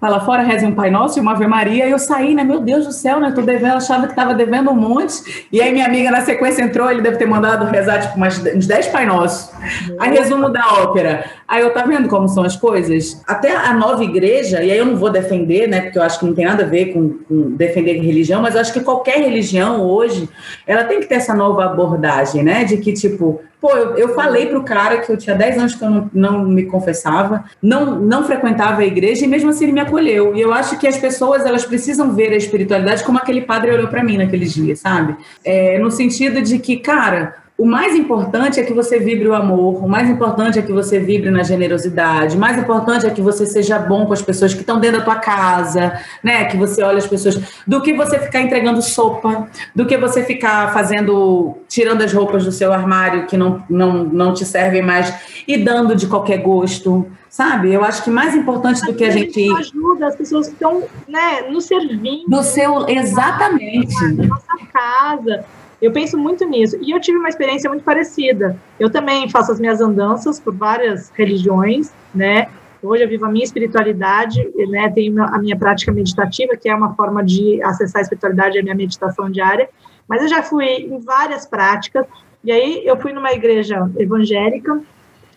Vai 0.00 0.10
lá 0.10 0.20
fora, 0.20 0.42
reze 0.42 0.64
um 0.64 0.74
Pai 0.74 0.90
Nosso 0.90 1.18
e 1.18 1.22
uma 1.22 1.32
Ave 1.32 1.46
Maria. 1.46 1.86
E 1.86 1.90
eu 1.90 1.98
saí, 1.98 2.34
né? 2.34 2.44
Meu 2.44 2.60
Deus 2.60 2.86
do 2.86 2.92
céu, 2.92 3.18
né? 3.18 3.32
Tô 3.34 3.42
devendo, 3.42 3.76
achava 3.76 4.06
que 4.06 4.14
tava 4.14 4.32
devendo 4.34 4.70
um 4.70 4.74
monte. 4.74 5.48
E 5.50 5.60
aí 5.60 5.72
minha 5.72 5.86
amiga 5.86 6.10
na 6.10 6.20
sequência 6.20 6.62
entrou, 6.62 6.90
ele 6.90 7.02
deve 7.02 7.16
ter 7.16 7.26
mandado 7.26 7.66
rezar 7.66 8.00
tipo 8.00 8.16
umas, 8.16 8.38
uns 8.38 8.66
10 8.66 8.86
Pai 8.88 9.04
Nossos. 9.04 9.50
Aí 9.98 10.16
resumo 10.16 10.48
da 10.48 10.64
ópera. 10.74 11.24
Aí 11.46 11.62
eu 11.62 11.72
tá 11.72 11.84
vendo 11.84 12.08
como 12.08 12.28
são 12.28 12.44
as 12.44 12.56
coisas? 12.56 13.20
Até 13.26 13.54
a 13.54 13.74
nova 13.74 14.04
igreja, 14.04 14.62
e 14.62 14.70
aí 14.70 14.78
eu 14.78 14.86
não 14.86 14.96
vou 14.96 15.10
defender, 15.10 15.66
né? 15.66 15.80
Porque 15.82 15.98
eu 15.98 16.02
acho 16.02 16.20
que 16.20 16.26
não 16.26 16.34
tem 16.34 16.44
nada 16.44 16.62
a 16.62 16.66
ver 16.66 16.92
com, 16.92 17.18
com 17.28 17.56
defender 17.56 18.00
religião, 18.00 18.40
mas 18.40 18.54
eu 18.54 18.60
acho 18.60 18.72
que 18.72 18.80
qualquer 18.80 19.18
religião 19.18 19.82
hoje, 19.82 20.28
ela 20.66 20.84
tem 20.84 21.00
que 21.00 21.06
ter 21.06 21.16
essa 21.16 21.34
nova 21.34 21.64
abordagem, 21.64 22.44
né? 22.44 22.64
De 22.64 22.76
que, 22.76 22.92
tipo, 22.92 23.40
Pô, 23.60 23.72
eu, 23.72 23.96
eu 23.96 24.14
falei 24.14 24.46
pro 24.46 24.62
cara 24.62 24.98
que 24.98 25.10
eu 25.10 25.16
tinha 25.16 25.34
10 25.34 25.58
anos 25.58 25.74
que 25.74 25.84
eu 25.84 25.90
não, 25.90 26.10
não 26.14 26.44
me 26.44 26.64
confessava, 26.64 27.44
não, 27.60 27.98
não 27.98 28.24
frequentava 28.24 28.82
a 28.82 28.86
igreja 28.86 29.24
e 29.24 29.28
mesmo 29.28 29.50
assim 29.50 29.64
ele 29.64 29.72
me 29.72 29.80
acolheu. 29.80 30.34
E 30.36 30.40
eu 30.40 30.52
acho 30.52 30.78
que 30.78 30.86
as 30.86 30.96
pessoas 30.96 31.44
elas 31.44 31.64
precisam 31.64 32.14
ver 32.14 32.32
a 32.32 32.36
espiritualidade 32.36 33.02
como 33.02 33.18
aquele 33.18 33.42
padre 33.42 33.72
olhou 33.72 33.88
para 33.88 34.04
mim 34.04 34.16
naqueles 34.16 34.52
dias, 34.52 34.78
sabe? 34.78 35.16
É, 35.44 35.78
no 35.78 35.90
sentido 35.90 36.40
de 36.40 36.58
que, 36.60 36.76
cara, 36.76 37.34
o 37.58 37.66
mais 37.66 37.96
importante 37.96 38.60
é 38.60 38.62
que 38.62 38.72
você 38.72 39.00
vibre 39.00 39.26
o 39.26 39.34
amor, 39.34 39.84
o 39.84 39.88
mais 39.88 40.08
importante 40.08 40.60
é 40.60 40.62
que 40.62 40.72
você 40.72 41.00
vibre 41.00 41.28
na 41.28 41.42
generosidade, 41.42 42.36
o 42.36 42.40
mais 42.40 42.56
importante 42.56 43.04
é 43.04 43.10
que 43.10 43.20
você 43.20 43.44
seja 43.46 43.80
bom 43.80 44.06
com 44.06 44.12
as 44.12 44.22
pessoas 44.22 44.54
que 44.54 44.60
estão 44.60 44.78
dentro 44.78 44.98
da 44.98 45.04
tua 45.04 45.16
casa, 45.16 46.00
né? 46.22 46.44
Que 46.44 46.56
você 46.56 46.84
olhe 46.84 46.98
as 46.98 47.06
pessoas, 47.08 47.36
do 47.66 47.82
que 47.82 47.92
você 47.94 48.16
ficar 48.20 48.42
entregando 48.42 48.80
sopa, 48.80 49.48
do 49.74 49.84
que 49.86 49.98
você 49.98 50.22
ficar 50.22 50.72
fazendo, 50.72 51.58
tirando 51.68 52.02
as 52.02 52.12
roupas 52.12 52.44
do 52.44 52.52
seu 52.52 52.72
armário 52.72 53.26
que 53.26 53.36
não, 53.36 53.60
não, 53.68 54.04
não 54.04 54.32
te 54.32 54.44
servem 54.44 54.80
mais 54.80 55.12
e 55.48 55.58
dando 55.58 55.96
de 55.96 56.06
qualquer 56.06 56.38
gosto, 56.38 57.10
sabe? 57.28 57.74
Eu 57.74 57.84
acho 57.84 58.04
que 58.04 58.10
mais 58.10 58.36
importante 58.36 58.86
do 58.86 58.94
que 58.94 59.02
a 59.02 59.10
gente 59.10 59.52
ajuda 59.52 60.06
as 60.06 60.14
pessoas 60.14 60.46
que 60.46 60.52
estão, 60.52 60.84
né, 61.08 61.42
nos 61.50 61.64
servindo, 61.64 62.28
do 62.28 62.40
seu 62.40 62.88
exatamente, 62.88 64.14
na 64.14 64.26
nossa 64.26 64.56
casa 64.72 65.44
eu 65.80 65.92
penso 65.92 66.18
muito 66.18 66.44
nisso. 66.44 66.76
E 66.80 66.90
eu 66.90 67.00
tive 67.00 67.18
uma 67.18 67.28
experiência 67.28 67.70
muito 67.70 67.84
parecida. 67.84 68.56
Eu 68.78 68.90
também 68.90 69.28
faço 69.28 69.52
as 69.52 69.60
minhas 69.60 69.80
andanças 69.80 70.40
por 70.40 70.54
várias 70.54 71.10
religiões, 71.10 71.92
né? 72.14 72.48
Hoje 72.82 73.02
eu 73.02 73.08
vivo 73.08 73.26
a 73.26 73.28
minha 73.28 73.44
espiritualidade, 73.44 74.40
né? 74.68 74.90
Tenho 74.90 75.22
a 75.22 75.38
minha 75.38 75.56
prática 75.56 75.92
meditativa, 75.92 76.56
que 76.56 76.68
é 76.68 76.74
uma 76.74 76.94
forma 76.94 77.24
de 77.24 77.62
acessar 77.62 78.00
a 78.00 78.02
espiritualidade, 78.02 78.58
a 78.58 78.62
minha 78.62 78.74
meditação 78.74 79.30
diária. 79.30 79.68
Mas 80.08 80.22
eu 80.22 80.28
já 80.28 80.42
fui 80.42 80.66
em 80.66 80.98
várias 81.00 81.46
práticas. 81.46 82.06
E 82.44 82.52
aí 82.52 82.82
eu 82.84 82.96
fui 82.96 83.12
numa 83.12 83.32
igreja 83.32 83.88
evangélica 83.96 84.80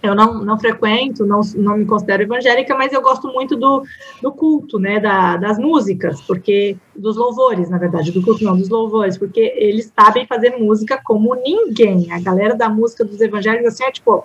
eu 0.01 0.15
não, 0.15 0.43
não 0.43 0.59
frequento, 0.59 1.25
não, 1.25 1.41
não 1.55 1.77
me 1.77 1.85
considero 1.85 2.23
evangélica, 2.23 2.75
mas 2.75 2.91
eu 2.91 3.01
gosto 3.01 3.27
muito 3.27 3.55
do, 3.55 3.83
do 4.21 4.31
culto, 4.31 4.79
né, 4.79 4.99
da, 4.99 5.37
das 5.37 5.59
músicas, 5.59 6.19
porque 6.21 6.75
dos 6.95 7.15
louvores, 7.17 7.69
na 7.69 7.77
verdade, 7.77 8.11
do 8.11 8.21
culto 8.21 8.43
não, 8.43 8.57
dos 8.57 8.69
louvores, 8.69 9.17
porque 9.17 9.53
eles 9.55 9.91
sabem 9.97 10.25
fazer 10.25 10.57
música 10.57 10.99
como 11.03 11.35
ninguém. 11.35 12.11
A 12.11 12.19
galera 12.19 12.55
da 12.55 12.67
música 12.67 13.05
dos 13.05 13.21
evangélicos, 13.21 13.73
assim, 13.73 13.83
é 13.83 13.91
tipo. 13.91 14.23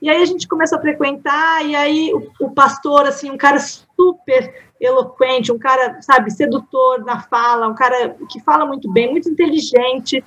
E 0.00 0.08
aí 0.08 0.22
a 0.22 0.26
gente 0.26 0.46
começou 0.46 0.78
a 0.78 0.80
frequentar, 0.80 1.66
e 1.66 1.74
aí 1.74 2.12
o, 2.14 2.30
o 2.46 2.50
pastor, 2.52 3.06
assim, 3.06 3.30
um 3.30 3.36
cara 3.36 3.58
super 3.58 4.54
eloquente, 4.80 5.50
um 5.50 5.58
cara, 5.58 6.00
sabe, 6.00 6.30
sedutor 6.30 7.04
na 7.04 7.20
fala, 7.22 7.66
um 7.66 7.74
cara 7.74 8.16
que 8.30 8.40
fala 8.40 8.64
muito 8.64 8.88
bem, 8.88 9.10
muito 9.10 9.28
inteligente, 9.28 10.22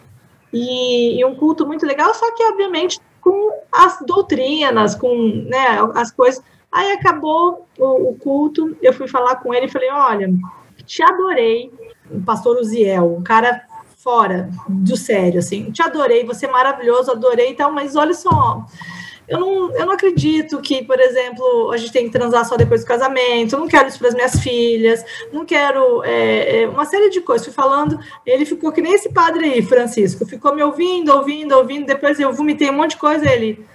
e, 0.51 1.17
e 1.17 1.25
um 1.25 1.33
culto 1.33 1.65
muito 1.65 1.86
legal, 1.86 2.13
só 2.13 2.36
que, 2.36 2.43
obviamente, 2.43 3.00
com 3.22 3.51
as 3.72 4.00
doutrinas, 4.06 4.96
com 4.96 5.16
né, 5.48 5.80
as 5.96 6.12
coisas. 6.12 6.43
Aí 6.72 6.91
acabou 6.93 7.67
o, 7.78 8.10
o, 8.10 8.15
culto, 8.15 8.76
eu 8.82 8.93
fui 8.93 9.08
falar 9.08 9.36
com 9.38 9.54
ele 9.54 9.67
e 9.67 9.72
falei: 9.72 9.89
olha, 9.91 10.34
te 10.86 11.04
adorei, 11.04 11.72
o 12.10 12.22
pastor 12.22 12.58
Uziel, 12.58 13.15
um 13.15 13.24
cara 13.24 13.62
fora 13.98 14.50
do 14.67 14.98
sério, 14.98 15.39
assim, 15.39 15.69
te 15.72 15.82
adorei, 15.82 16.26
você 16.26 16.48
é 16.48 16.52
maravilhoso, 16.52 17.12
adorei 17.12 17.52
e 17.52 17.56
tal, 17.56 17.72
mas 17.72 17.95
olha 17.95 18.13
só, 18.15 18.65
eu 19.32 19.39
não, 19.39 19.72
eu 19.78 19.86
não 19.86 19.94
acredito 19.94 20.60
que, 20.60 20.84
por 20.84 21.00
exemplo, 21.00 21.72
a 21.72 21.78
gente 21.78 21.94
tem 21.94 22.04
que 22.04 22.12
transar 22.12 22.44
só 22.44 22.58
depois 22.58 22.82
do 22.82 22.88
casamento, 22.88 23.56
eu 23.56 23.60
não 23.60 23.67
quero 23.67 23.88
isso 23.88 23.98
para 23.98 24.10
as 24.10 24.13
minhas 24.13 24.41
filhas, 24.41 25.06
não 25.32 25.46
quero 25.46 26.04
é, 26.04 26.63
é, 26.63 26.67
uma 26.67 26.84
série 26.84 27.10
de 27.10 27.22
coisas. 27.22 27.48
Fui 27.48 27.54
falando, 27.54 27.98
ele 28.26 28.46
ficou 28.46 28.74
que 28.74 28.82
nem 28.82 28.94
esse 28.94 29.08
padre 29.08 29.46
aí, 29.46 29.62
Francisco, 29.62 30.26
ficou 30.26 30.54
me 30.54 30.62
ouvindo, 30.62 31.13
ouvindo, 31.15 31.56
ouvindo, 31.56 31.86
depois 31.86 32.20
eu 32.20 32.34
vomitei 32.34 32.70
um 32.70 32.74
monte 32.74 32.91
de 32.91 32.98
coisa, 32.98 33.26
ele, 33.26 33.65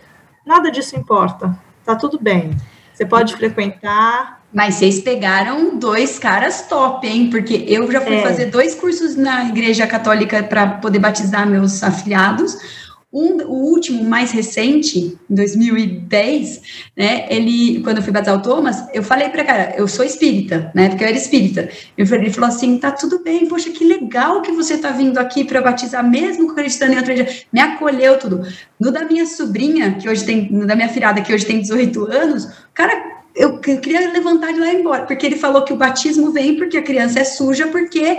nada 0.45 0.71
disso 0.71 0.95
importa, 0.95 1.59
tá 1.87 1.97
tudo 1.97 2.19
bem, 2.21 2.55
você 2.93 3.07
pode 3.07 3.35
frequentar, 3.35 4.43
mas 4.53 4.75
vocês 4.75 5.01
pegaram 5.01 5.79
dois 5.79 6.19
caras 6.19 6.67
top, 6.69 7.07
hein? 7.07 7.31
Porque 7.31 7.65
eu 7.67 7.91
já 7.91 8.03
fui 8.03 8.17
é. 8.17 8.23
fazer 8.23 8.47
dois 8.47 8.75
cursos 8.75 9.17
na 9.17 9.47
Igreja 9.47 9.87
Católica 9.87 10.43
para 10.43 10.67
poder 10.67 10.99
batizar 10.99 11.47
meus 11.47 11.83
afiliados. 11.83 12.86
Um, 13.13 13.41
o 13.45 13.71
último, 13.71 14.03
mais 14.03 14.33
recente, 14.33 15.17
em 15.31 15.35
2010, 15.35 16.61
né, 16.97 17.27
ele, 17.31 17.81
quando 17.83 17.99
eu 17.99 18.03
fui 18.03 18.13
batizar 18.13 18.37
o 18.37 18.43
Thomas, 18.43 18.85
eu 18.93 19.03
falei 19.03 19.29
para 19.29 19.45
cara, 19.45 19.75
eu 19.77 19.87
sou 19.87 20.05
espírita, 20.05 20.73
né, 20.75 20.89
porque 20.89 21.05
eu 21.05 21.09
era 21.09 21.17
espírita. 21.17 21.69
ele 21.97 22.31
falou 22.31 22.49
assim, 22.49 22.77
tá 22.79 22.91
tudo 22.91 23.23
bem, 23.23 23.47
poxa, 23.47 23.71
que 23.71 23.85
legal 23.85 24.43
que 24.43 24.51
você 24.51 24.77
tá 24.77 24.91
vindo 24.91 25.19
aqui 25.19 25.45
para 25.45 25.63
batizar, 25.63 26.07
mesmo 26.07 26.51
acreditando 26.51 26.95
em 26.95 26.97
outra 26.97 27.13
igreja. 27.13 27.45
Me 27.53 27.61
acolheu 27.61 28.19
tudo. 28.19 28.43
No 28.79 28.91
da 28.91 29.05
minha 29.05 29.25
sobrinha, 29.25 29.95
que 29.95 30.09
hoje 30.09 30.25
tem, 30.25 30.51
no 30.51 30.67
da 30.67 30.75
minha 30.75 30.89
filhada, 30.89 31.23
que 31.23 31.33
hoje 31.33 31.47
tem 31.47 31.61
18 31.61 32.13
anos, 32.13 32.49
cara 32.75 33.17
eu 33.37 33.59
queria 33.59 34.11
levantar 34.13 34.53
de 34.53 34.59
lá 34.59 34.73
e 34.73 34.77
ir 34.77 34.81
embora, 34.81 35.05
porque 35.05 35.27
ele 35.27 35.37
falou 35.37 35.63
que 35.63 35.73
o 35.73 35.77
batismo 35.77 36.33
vem 36.33 36.57
porque 36.57 36.79
a 36.79 36.83
criança 36.83 37.21
é 37.21 37.25
suja, 37.25 37.67
porque 37.67 38.19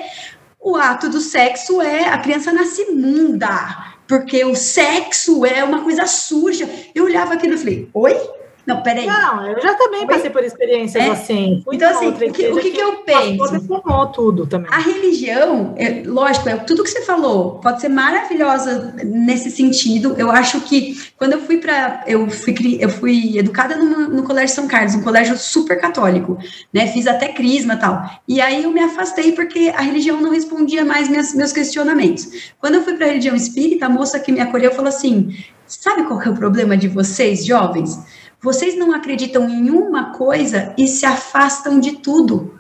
o 0.60 0.76
ato 0.76 1.10
do 1.10 1.20
sexo 1.20 1.82
é 1.82 2.08
a 2.08 2.17
criança 2.17 2.52
nasce 2.52 2.82
imunda 2.84 3.96
porque 4.08 4.43
o 4.46 4.56
sexo 4.56 5.46
é 5.46 5.63
uma 5.63 5.84
coisa 5.84 6.06
suja. 6.06 6.67
Eu 6.96 7.04
olhava 7.04 7.34
aquilo 7.34 7.56
e 7.56 7.58
falei, 7.58 7.89
oi? 7.93 8.37
Não, 8.67 8.84
peraí. 8.84 9.06
Não, 9.06 9.47
eu 9.47 9.62
já 9.62 9.73
também 9.75 10.06
passei 10.06 10.30
por 10.30 10.43
experiências 10.43 11.01
é? 11.01 11.10
assim. 11.10 11.62
Fui 11.63 11.77
então, 11.77 11.89
assim, 11.89 12.10
o 12.10 12.13
que, 12.13 12.47
o 12.49 12.60
que, 12.60 12.71
que, 12.71 12.82
eu 12.82 12.97
penso? 12.97 13.82
tudo 14.13 14.45
também. 14.45 14.69
A 14.69 14.77
religião, 14.77 15.73
é, 15.77 16.03
lógico, 16.06 16.49
é 16.49 16.58
tudo 16.58 16.84
que 16.84 16.89
você 16.89 17.01
falou, 17.03 17.60
pode 17.60 17.80
ser 17.80 17.88
maravilhosa 17.88 18.93
nesse 19.06 19.49
sentido. 19.51 20.15
Eu 20.17 20.30
acho 20.30 20.60
que 20.60 20.97
quando 21.15 21.32
eu 21.32 21.39
fui 21.39 21.60
para. 21.60 22.03
Eu 22.06 22.30
fui, 22.30 22.77
eu 22.82 22.89
fui 22.89 23.38
educada 23.38 23.77
no, 23.77 24.10
no 24.10 24.23
Colégio 24.23 24.53
São 24.53 24.67
Carlos, 24.67 24.95
um 24.95 25.01
colégio 25.01 25.38
super 25.38 25.80
católico, 25.80 26.38
né? 26.73 26.88
Fiz 26.88 27.08
até 27.08 27.30
crisma 27.30 27.75
e 27.75 27.80
tal. 27.80 28.10
E 28.27 28.41
aí 28.41 28.63
eu 28.65 28.71
me 28.71 28.82
afastei 28.82 29.32
porque 29.32 29.71
a 29.73 29.82
religião 29.82 30.19
não 30.19 30.32
respondia 30.32 30.84
mais 30.84 31.08
minhas, 31.08 31.34
meus 31.34 31.53
questionamentos. 31.53 32.51
Quando 32.60 32.75
eu 32.75 32.84
fui 32.84 32.95
para 32.95 33.06
a 33.06 33.10
religião 33.10 33.34
espírita, 33.34 33.86
a 33.86 33.89
moça 33.89 34.19
que 34.19 34.30
me 34.30 34.41
acolheu 34.41 34.73
falou 34.73 34.89
assim: 34.89 35.34
sabe 35.65 36.03
qual 36.03 36.21
é 36.21 36.30
o 36.30 36.36
problema 36.36 36.75
de 36.75 36.89
vocês, 36.89 37.45
jovens? 37.45 37.97
Vocês 38.41 38.78
não 38.78 38.93
acreditam 38.93 39.50
em 39.50 39.69
uma 39.69 40.12
coisa 40.13 40.73
e 40.78 40.88
se 40.88 41.06
afastam 41.06 41.80
de 41.80 41.93
tudo. 41.97 42.60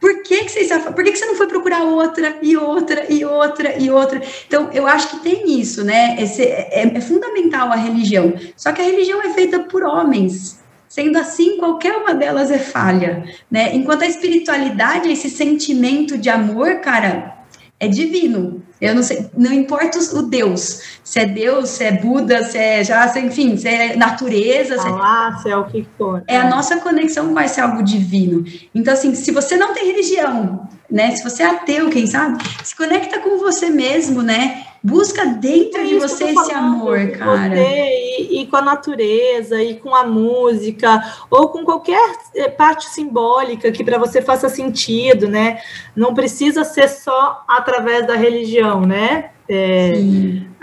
Por 0.00 0.22
que, 0.22 0.44
que 0.44 0.50
vocês 0.50 0.68
Por 0.84 1.04
que, 1.04 1.12
que 1.12 1.16
você 1.16 1.26
não 1.26 1.36
foi 1.36 1.46
procurar 1.46 1.84
outra 1.84 2.36
e 2.42 2.56
outra 2.56 3.06
e 3.08 3.24
outra 3.24 3.78
e 3.78 3.88
outra? 3.88 4.20
Então, 4.46 4.68
eu 4.72 4.84
acho 4.86 5.10
que 5.10 5.20
tem 5.20 5.60
isso, 5.60 5.84
né? 5.84 6.16
Esse, 6.20 6.42
é, 6.42 6.90
é 6.92 7.00
fundamental 7.00 7.70
a 7.70 7.76
religião. 7.76 8.34
Só 8.56 8.72
que 8.72 8.80
a 8.80 8.84
religião 8.84 9.22
é 9.22 9.30
feita 9.30 9.60
por 9.60 9.84
homens. 9.84 10.60
Sendo 10.88 11.16
assim, 11.18 11.56
qualquer 11.56 11.96
uma 11.96 12.14
delas 12.14 12.50
é 12.50 12.58
falha, 12.58 13.24
né? 13.50 13.74
Enquanto 13.74 14.02
a 14.02 14.06
espiritualidade, 14.06 15.10
esse 15.10 15.30
sentimento 15.30 16.18
de 16.18 16.28
amor, 16.28 16.80
cara, 16.80 17.38
é 17.78 17.86
divino. 17.86 18.62
Eu 18.82 18.96
não 18.96 19.02
sei, 19.04 19.30
não 19.38 19.52
importa 19.52 19.96
o 20.16 20.22
Deus, 20.22 20.80
se 21.04 21.20
é 21.20 21.24
Deus, 21.24 21.68
se 21.68 21.84
é 21.84 21.92
Buda, 21.92 22.44
se 22.44 22.58
é 22.58 22.82
já, 22.82 23.06
enfim, 23.20 23.56
se 23.56 23.68
é 23.68 23.94
natureza, 23.94 24.76
se, 24.76 24.88
ah, 24.88 25.38
se 25.40 25.48
é 25.48 25.56
o 25.56 25.64
que 25.66 25.86
for. 25.96 26.24
É 26.26 26.36
a 26.36 26.50
nossa 26.50 26.78
conexão 26.78 27.32
vai 27.32 27.46
ser 27.46 27.60
algo 27.60 27.80
divino. 27.80 28.44
Então 28.74 28.92
assim, 28.92 29.14
se 29.14 29.30
você 29.30 29.56
não 29.56 29.72
tem 29.72 29.86
religião, 29.86 30.68
né? 30.90 31.14
Se 31.14 31.22
você 31.22 31.44
é 31.44 31.46
ateu, 31.46 31.90
quem 31.90 32.08
sabe, 32.08 32.42
se 32.64 32.74
conecta 32.74 33.20
com 33.20 33.38
você 33.38 33.70
mesmo, 33.70 34.20
né? 34.20 34.64
Busca 34.84 35.24
dentro 35.26 35.80
é 35.80 35.84
de 35.84 35.98
você 36.00 36.24
esse 36.24 36.52
amor, 36.52 37.12
cara. 37.12 37.56
E, 37.56 38.40
e, 38.40 38.46
com 38.48 38.56
a 38.56 38.62
natureza, 38.62 39.62
e 39.62 39.76
com 39.76 39.94
a 39.94 40.04
música, 40.04 41.00
ou 41.30 41.50
com 41.50 41.64
qualquer 41.64 42.16
eh, 42.34 42.48
parte 42.48 42.86
simbólica 42.90 43.70
que 43.70 43.84
para 43.84 43.96
você 43.96 44.20
faça 44.20 44.48
sentido, 44.48 45.28
né? 45.28 45.60
Não 45.94 46.12
precisa 46.12 46.64
ser 46.64 46.88
só 46.88 47.44
através 47.46 48.06
da 48.08 48.16
religião, 48.16 48.80
né? 48.80 49.30
É, 49.54 49.92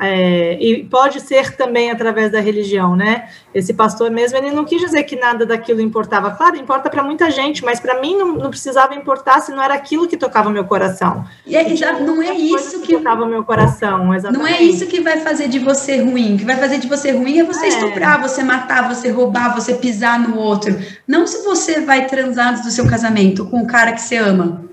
é, 0.02 0.58
e 0.60 0.84
pode 0.86 1.20
ser 1.20 1.56
também 1.56 1.92
através 1.92 2.32
da 2.32 2.40
religião, 2.40 2.96
né? 2.96 3.28
Esse 3.54 3.72
pastor 3.74 4.10
mesmo, 4.10 4.38
ele 4.38 4.50
não 4.50 4.66
quis 4.66 4.82
dizer 4.82 5.04
que 5.04 5.16
nada 5.16 5.46
daquilo 5.46 5.80
importava. 5.80 6.32
Claro, 6.32 6.56
importa 6.56 6.90
para 6.90 7.04
muita 7.04 7.30
gente, 7.30 7.64
mas 7.64 7.80
para 7.80 8.02
mim 8.02 8.18
não, 8.18 8.36
não, 8.36 8.50
precisava 8.50 8.96
importar 8.96 9.42
se 9.42 9.52
não 9.52 9.62
era 9.62 9.76
aquilo 9.76 10.08
que 10.08 10.18
tocava 10.18 10.50
meu 10.50 10.64
coração. 10.66 11.24
E 11.46 11.56
é, 11.56 11.64
não 12.00 12.20
é 12.20 12.34
isso 12.34 12.82
que, 12.82 12.96
tocava 12.96 13.28
meu 13.28 13.44
coração, 13.44 14.16
exatamente. 14.16 14.42
Não 14.42 14.48
é 14.48 14.64
isso 14.64 14.88
que 14.88 15.02
vai 15.02 15.20
fazer 15.20 15.48
de 15.50 15.60
você 15.60 16.02
ruim. 16.02 16.36
O 16.36 16.38
que 16.40 16.46
vai 16.46 16.58
fazer 16.58 16.80
de 16.80 16.88
você 16.88 17.12
ruim 17.12 17.40
é 17.40 17.44
você 17.44 17.66
é. 17.66 17.70
estuprar, 17.70 18.22
você 18.22 18.42
matar, 18.42 18.88
você 18.88 19.12
roubar, 19.12 19.54
você 19.54 19.76
pisar 19.76 20.20
no 20.20 20.38
outro. 20.38 20.76
Não 21.08 21.28
se 21.28 21.44
você 21.44 21.82
vai 21.82 22.08
transar 22.08 22.50
antes 22.50 22.64
do 22.64 22.72
seu 22.72 22.88
casamento 22.88 23.46
com 23.46 23.62
o 23.62 23.68
cara 23.68 23.92
que 23.92 24.02
você 24.02 24.18
ama. 24.18 24.69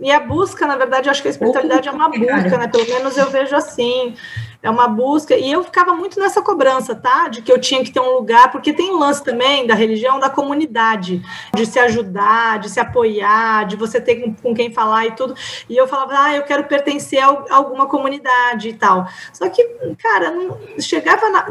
E 0.00 0.12
a 0.12 0.20
busca, 0.20 0.64
na 0.64 0.76
verdade, 0.76 1.08
eu 1.08 1.10
acho 1.10 1.20
que 1.20 1.26
a 1.26 1.30
espiritualidade 1.30 1.88
é 1.88 1.90
uma 1.90 2.08
busca, 2.08 2.56
né? 2.56 2.68
Pelo 2.68 2.86
menos 2.86 3.16
eu 3.16 3.28
vejo 3.30 3.56
assim. 3.56 4.14
É 4.62 4.70
uma 4.70 4.86
busca. 4.86 5.36
E 5.36 5.50
eu 5.50 5.64
ficava 5.64 5.92
muito 5.92 6.20
nessa 6.20 6.40
cobrança, 6.40 6.94
tá? 6.94 7.26
De 7.26 7.42
que 7.42 7.50
eu 7.50 7.60
tinha 7.60 7.82
que 7.82 7.92
ter 7.92 7.98
um 7.98 8.14
lugar, 8.14 8.52
porque 8.52 8.72
tem 8.72 8.92
um 8.92 8.98
lance 8.98 9.22
também 9.24 9.66
da 9.66 9.74
religião, 9.74 10.20
da 10.20 10.30
comunidade, 10.30 11.20
de 11.52 11.66
se 11.66 11.80
ajudar, 11.80 12.60
de 12.60 12.70
se 12.70 12.78
apoiar, 12.78 13.66
de 13.66 13.74
você 13.74 14.00
ter 14.00 14.16
com, 14.16 14.34
com 14.34 14.54
quem 14.54 14.72
falar 14.72 15.06
e 15.06 15.12
tudo. 15.12 15.34
E 15.68 15.76
eu 15.76 15.88
falava, 15.88 16.12
ah, 16.16 16.36
eu 16.36 16.42
quero 16.44 16.64
pertencer 16.64 17.20
a 17.20 17.26
alguma 17.50 17.86
comunidade 17.86 18.68
e 18.68 18.74
tal. 18.74 19.08
Só 19.32 19.48
que, 19.48 19.64
cara, 20.00 20.30
não, 20.30 20.58
chegava 20.80 21.28
na, 21.28 21.46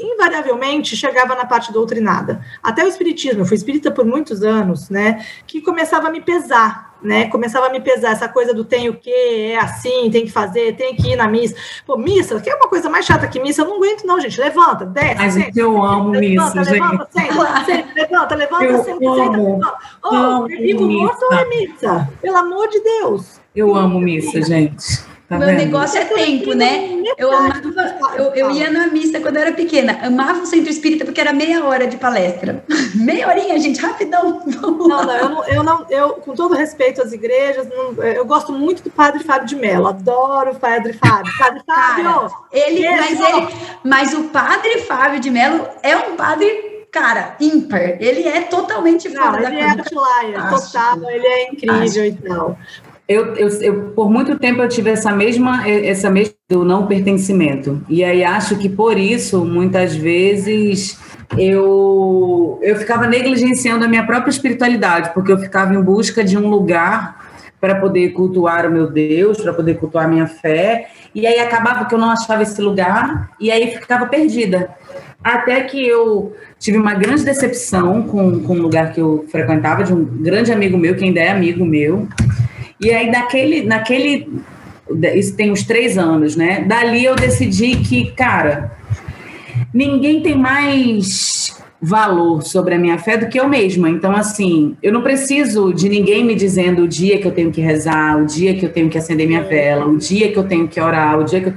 invariavelmente 0.00 0.96
chegava 0.96 1.36
na 1.36 1.44
parte 1.44 1.72
doutrinada. 1.72 2.44
Até 2.60 2.84
o 2.84 2.88
espiritismo, 2.88 3.42
eu 3.42 3.46
fui 3.46 3.56
espírita 3.56 3.92
por 3.92 4.04
muitos 4.04 4.42
anos, 4.42 4.90
né? 4.90 5.24
Que 5.46 5.60
começava 5.60 6.08
a 6.08 6.10
me 6.10 6.20
pesar 6.20 6.91
né? 7.02 7.28
Começava 7.28 7.66
a 7.66 7.70
me 7.70 7.80
pesar 7.80 8.12
essa 8.12 8.28
coisa 8.28 8.54
do 8.54 8.64
tem 8.64 8.88
o 8.88 8.94
quê, 8.94 9.52
é 9.52 9.58
assim, 9.58 10.10
tem 10.10 10.24
que 10.24 10.30
fazer, 10.30 10.76
tem 10.76 10.94
que 10.94 11.12
ir 11.12 11.16
na 11.16 11.28
missa. 11.28 11.54
Pô, 11.86 11.96
missa, 11.96 12.40
que 12.40 12.48
é 12.48 12.54
uma 12.54 12.68
coisa 12.68 12.88
mais 12.88 13.04
chata 13.04 13.26
que 13.26 13.40
missa, 13.40 13.62
eu 13.62 13.66
não 13.66 13.76
aguento, 13.76 14.04
não, 14.04 14.20
gente. 14.20 14.40
Levanta, 14.40 14.84
desce. 14.86 15.14
Mas 15.16 15.34
senta, 15.34 15.60
eu 15.60 15.82
amo 15.82 16.10
levanta, 16.10 16.60
missa, 16.60 16.72
levanta, 16.72 17.08
gente. 17.16 17.32
Senta, 17.32 17.64
senta, 17.64 17.94
levanta, 17.94 18.34
levanta, 18.34 18.64
eu 18.64 18.84
senta, 18.84 19.06
amo, 19.06 19.16
senta, 19.16 19.36
levanta. 19.36 19.74
Oh, 20.04 20.46
é 20.50 20.56
vivo 20.56 20.88
morto 20.88 21.22
ou 21.24 21.34
é 21.34 21.48
missa? 21.48 22.08
Pelo 22.20 22.36
amor 22.36 22.68
de 22.68 22.80
Deus. 22.80 23.40
Eu 23.54 23.74
amo 23.74 24.00
missa, 24.00 24.40
gente. 24.42 25.11
Tá 25.32 25.38
Meu 25.38 25.48
vendo? 25.48 25.60
negócio 25.60 25.98
é 25.98 26.04
tempo, 26.04 26.52
né? 26.52 26.90
Eu, 27.16 27.32
amava, 27.32 27.62
eu, 28.16 28.34
eu 28.34 28.50
ia 28.50 28.70
na 28.70 28.88
missa 28.88 29.18
quando 29.18 29.36
eu 29.36 29.42
era 29.42 29.52
pequena, 29.52 29.98
amava 30.02 30.42
o 30.42 30.46
centro 30.46 30.70
espírita 30.70 31.06
porque 31.06 31.22
era 31.22 31.32
meia 31.32 31.64
hora 31.64 31.86
de 31.86 31.96
palestra. 31.96 32.62
meia 32.94 33.26
horinha, 33.26 33.58
gente, 33.58 33.80
rapidão. 33.80 34.42
Não, 34.62 34.76
não, 35.06 35.16
eu 35.16 35.28
não, 35.30 35.44
eu 35.44 35.62
não, 35.62 35.86
eu, 35.88 36.10
com 36.16 36.34
todo 36.34 36.54
respeito 36.54 37.00
às 37.00 37.12
igrejas, 37.12 37.66
não, 37.68 38.02
eu 38.02 38.24
gosto 38.26 38.52
muito 38.52 38.82
do 38.82 38.90
padre 38.90 39.24
Fábio 39.24 39.46
de 39.48 39.56
Mello, 39.56 39.86
adoro 39.86 40.50
o 40.50 40.54
padre 40.54 40.92
Fábio. 40.92 41.32
Padre 41.38 41.62
Fábio! 41.66 42.04
Cara, 42.04 42.30
ele, 42.52 42.88
mas, 42.90 43.20
ele, 43.20 43.48
mas 43.82 44.14
o 44.14 44.24
padre 44.24 44.80
Fábio 44.80 45.20
de 45.20 45.30
Mello 45.30 45.66
é 45.82 45.96
um 45.96 46.16
padre 46.16 46.72
cara, 46.92 47.36
ímpar. 47.40 47.96
Ele 47.98 48.28
é 48.28 48.42
totalmente 48.42 49.08
fora 49.08 49.32
não, 49.32 49.42
da 49.42 49.50
ele 49.50 49.60
é 49.60 49.70
outlier, 49.70 50.50
total, 50.50 51.10
ele 51.10 51.26
é 51.26 51.48
incrível 51.50 51.82
Acho. 51.82 52.00
e 52.00 52.12
tal. 52.12 52.58
Eu, 53.12 53.34
eu, 53.34 53.48
eu, 53.60 53.74
por 53.90 54.10
muito 54.10 54.38
tempo 54.38 54.62
eu 54.62 54.68
tive 54.68 54.90
essa 54.90 55.12
mesma 55.12 55.68
essa 55.68 56.08
mesma 56.08 56.34
do 56.50 56.64
não 56.64 56.86
pertencimento. 56.86 57.82
E 57.88 58.02
aí 58.02 58.24
acho 58.24 58.56
que 58.56 58.68
por 58.68 58.98
isso 58.98 59.44
muitas 59.44 59.94
vezes 59.94 60.98
eu 61.36 62.58
eu 62.62 62.76
ficava 62.76 63.06
negligenciando 63.06 63.84
a 63.84 63.88
minha 63.88 64.06
própria 64.06 64.30
espiritualidade 64.30 65.10
porque 65.12 65.30
eu 65.30 65.38
ficava 65.38 65.74
em 65.74 65.82
busca 65.82 66.24
de 66.24 66.38
um 66.38 66.48
lugar 66.48 67.22
para 67.60 67.76
poder 67.76 68.10
cultuar 68.10 68.66
o 68.66 68.72
meu 68.72 68.90
Deus 68.90 69.40
para 69.40 69.52
poder 69.52 69.74
cultuar 69.74 70.06
a 70.06 70.08
minha 70.08 70.26
fé. 70.26 70.88
E 71.14 71.26
aí 71.26 71.38
acabava 71.38 71.84
que 71.84 71.94
eu 71.94 71.98
não 71.98 72.10
achava 72.10 72.42
esse 72.42 72.60
lugar 72.60 73.30
e 73.38 73.50
aí 73.50 73.76
ficava 73.76 74.06
perdida. 74.06 74.70
Até 75.22 75.60
que 75.60 75.86
eu 75.86 76.34
tive 76.58 76.78
uma 76.78 76.94
grande 76.94 77.24
decepção 77.24 78.02
com, 78.02 78.40
com 78.40 78.54
um 78.54 78.62
lugar 78.62 78.92
que 78.92 79.00
eu 79.00 79.24
frequentava 79.30 79.84
de 79.84 79.92
um 79.92 80.04
grande 80.04 80.52
amigo 80.52 80.76
meu 80.76 80.96
que 80.96 81.04
ainda 81.04 81.20
é 81.20 81.30
amigo 81.30 81.64
meu 81.64 82.08
e 82.82 82.90
aí, 82.90 83.10
naquele, 83.10 83.62
naquele. 83.62 84.28
Isso 85.14 85.36
tem 85.36 85.50
uns 85.50 85.62
três 85.62 85.96
anos, 85.96 86.36
né? 86.36 86.64
Dali 86.66 87.04
eu 87.04 87.14
decidi 87.14 87.76
que, 87.76 88.10
cara, 88.10 88.72
ninguém 89.72 90.20
tem 90.20 90.36
mais 90.36 91.56
valor 91.80 92.42
sobre 92.42 92.76
a 92.76 92.78
minha 92.78 92.96
fé 92.96 93.16
do 93.16 93.28
que 93.28 93.40
eu 93.40 93.48
mesma. 93.48 93.90
Então, 93.90 94.14
assim, 94.14 94.76
eu 94.80 94.92
não 94.92 95.02
preciso 95.02 95.72
de 95.72 95.88
ninguém 95.88 96.24
me 96.24 96.34
dizendo 96.34 96.82
o 96.82 96.88
dia 96.88 97.18
que 97.18 97.26
eu 97.26 97.32
tenho 97.32 97.50
que 97.50 97.60
rezar, 97.60 98.22
o 98.22 98.24
dia 98.24 98.54
que 98.54 98.64
eu 98.64 98.72
tenho 98.72 98.88
que 98.88 98.96
acender 98.96 99.26
minha 99.26 99.42
vela, 99.42 99.86
o 99.86 99.98
dia 99.98 100.30
que 100.30 100.38
eu 100.38 100.44
tenho 100.44 100.68
que 100.68 100.80
orar, 100.80 101.18
o 101.18 101.24
dia 101.24 101.40
que 101.40 101.48
eu... 101.48 101.54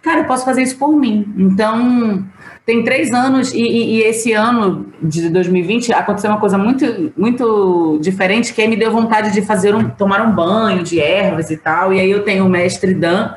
Cara, 0.00 0.20
eu 0.20 0.24
posso 0.24 0.44
fazer 0.44 0.62
isso 0.62 0.78
por 0.78 0.94
mim. 0.94 1.34
Então, 1.36 2.24
tem 2.66 2.82
três 2.82 3.12
anos 3.12 3.54
e, 3.54 3.60
e, 3.60 3.94
e, 3.94 4.02
esse 4.02 4.32
ano 4.32 4.86
de 5.00 5.30
2020 5.30 5.92
aconteceu 5.92 6.28
uma 6.28 6.40
coisa 6.40 6.58
muito 6.58 7.12
muito 7.16 7.96
diferente 8.02 8.52
que 8.52 8.60
aí 8.60 8.66
me 8.66 8.76
deu 8.76 8.90
vontade 8.90 9.32
de 9.32 9.40
fazer 9.40 9.72
um 9.72 9.88
tomar 9.88 10.20
um 10.26 10.34
banho 10.34 10.82
de 10.82 11.00
ervas 11.00 11.48
e 11.48 11.56
tal 11.56 11.94
e 11.94 12.00
aí 12.00 12.10
eu 12.10 12.24
tenho 12.24 12.44
o 12.44 12.48
mestre 12.48 12.92
Dan 12.92 13.30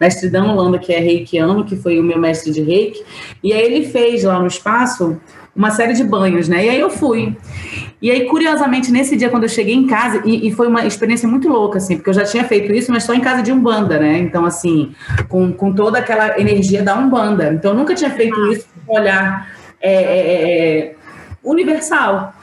mestre 0.00 0.30
Dan 0.30 0.44
Holanda 0.44 0.78
que 0.78 0.92
é 0.92 1.00
reikiano 1.00 1.64
que 1.64 1.74
foi 1.74 1.98
o 1.98 2.02
meu 2.02 2.16
mestre 2.16 2.52
de 2.52 2.62
reiki 2.62 3.02
e 3.42 3.52
aí 3.52 3.60
ele 3.60 3.88
fez 3.88 4.22
lá 4.22 4.38
no 4.38 4.46
espaço 4.46 5.20
uma 5.56 5.70
série 5.70 5.94
de 5.94 6.04
banhos, 6.04 6.48
né? 6.48 6.66
E 6.66 6.68
aí 6.68 6.78
eu 6.78 6.90
fui. 6.90 7.34
E 8.00 8.10
aí, 8.10 8.26
curiosamente, 8.26 8.92
nesse 8.92 9.16
dia, 9.16 9.30
quando 9.30 9.44
eu 9.44 9.48
cheguei 9.48 9.74
em 9.74 9.86
casa, 9.86 10.20
e, 10.24 10.46
e, 10.46 10.52
foi 10.52 10.68
uma 10.68 10.86
experiência 10.86 11.26
muito 11.26 11.48
louca, 11.48 11.78
assim, 11.78 11.96
porque 11.96 12.10
eu 12.10 12.14
já 12.14 12.24
tinha 12.24 12.44
feito 12.44 12.70
isso, 12.74 12.92
mas 12.92 13.04
só 13.04 13.14
em 13.14 13.20
casa 13.20 13.42
de 13.42 13.50
Umbanda, 13.50 13.98
né? 13.98 14.18
Então, 14.18 14.44
assim, 14.44 14.92
com, 15.28 15.50
com 15.50 15.72
toda 15.72 15.98
aquela 15.98 16.38
energia 16.38 16.82
da 16.82 16.94
Umbanda. 16.94 17.54
Então, 17.54 17.70
eu 17.70 17.76
nunca 17.76 17.94
tinha 17.94 18.10
feito 18.10 18.38
isso 18.52 18.66
com 18.74 18.75
um 18.88 18.94
olhar 18.94 19.50
é, 19.80 19.92
é, 19.92 20.78
é 20.88 20.94
universal. 21.42 22.34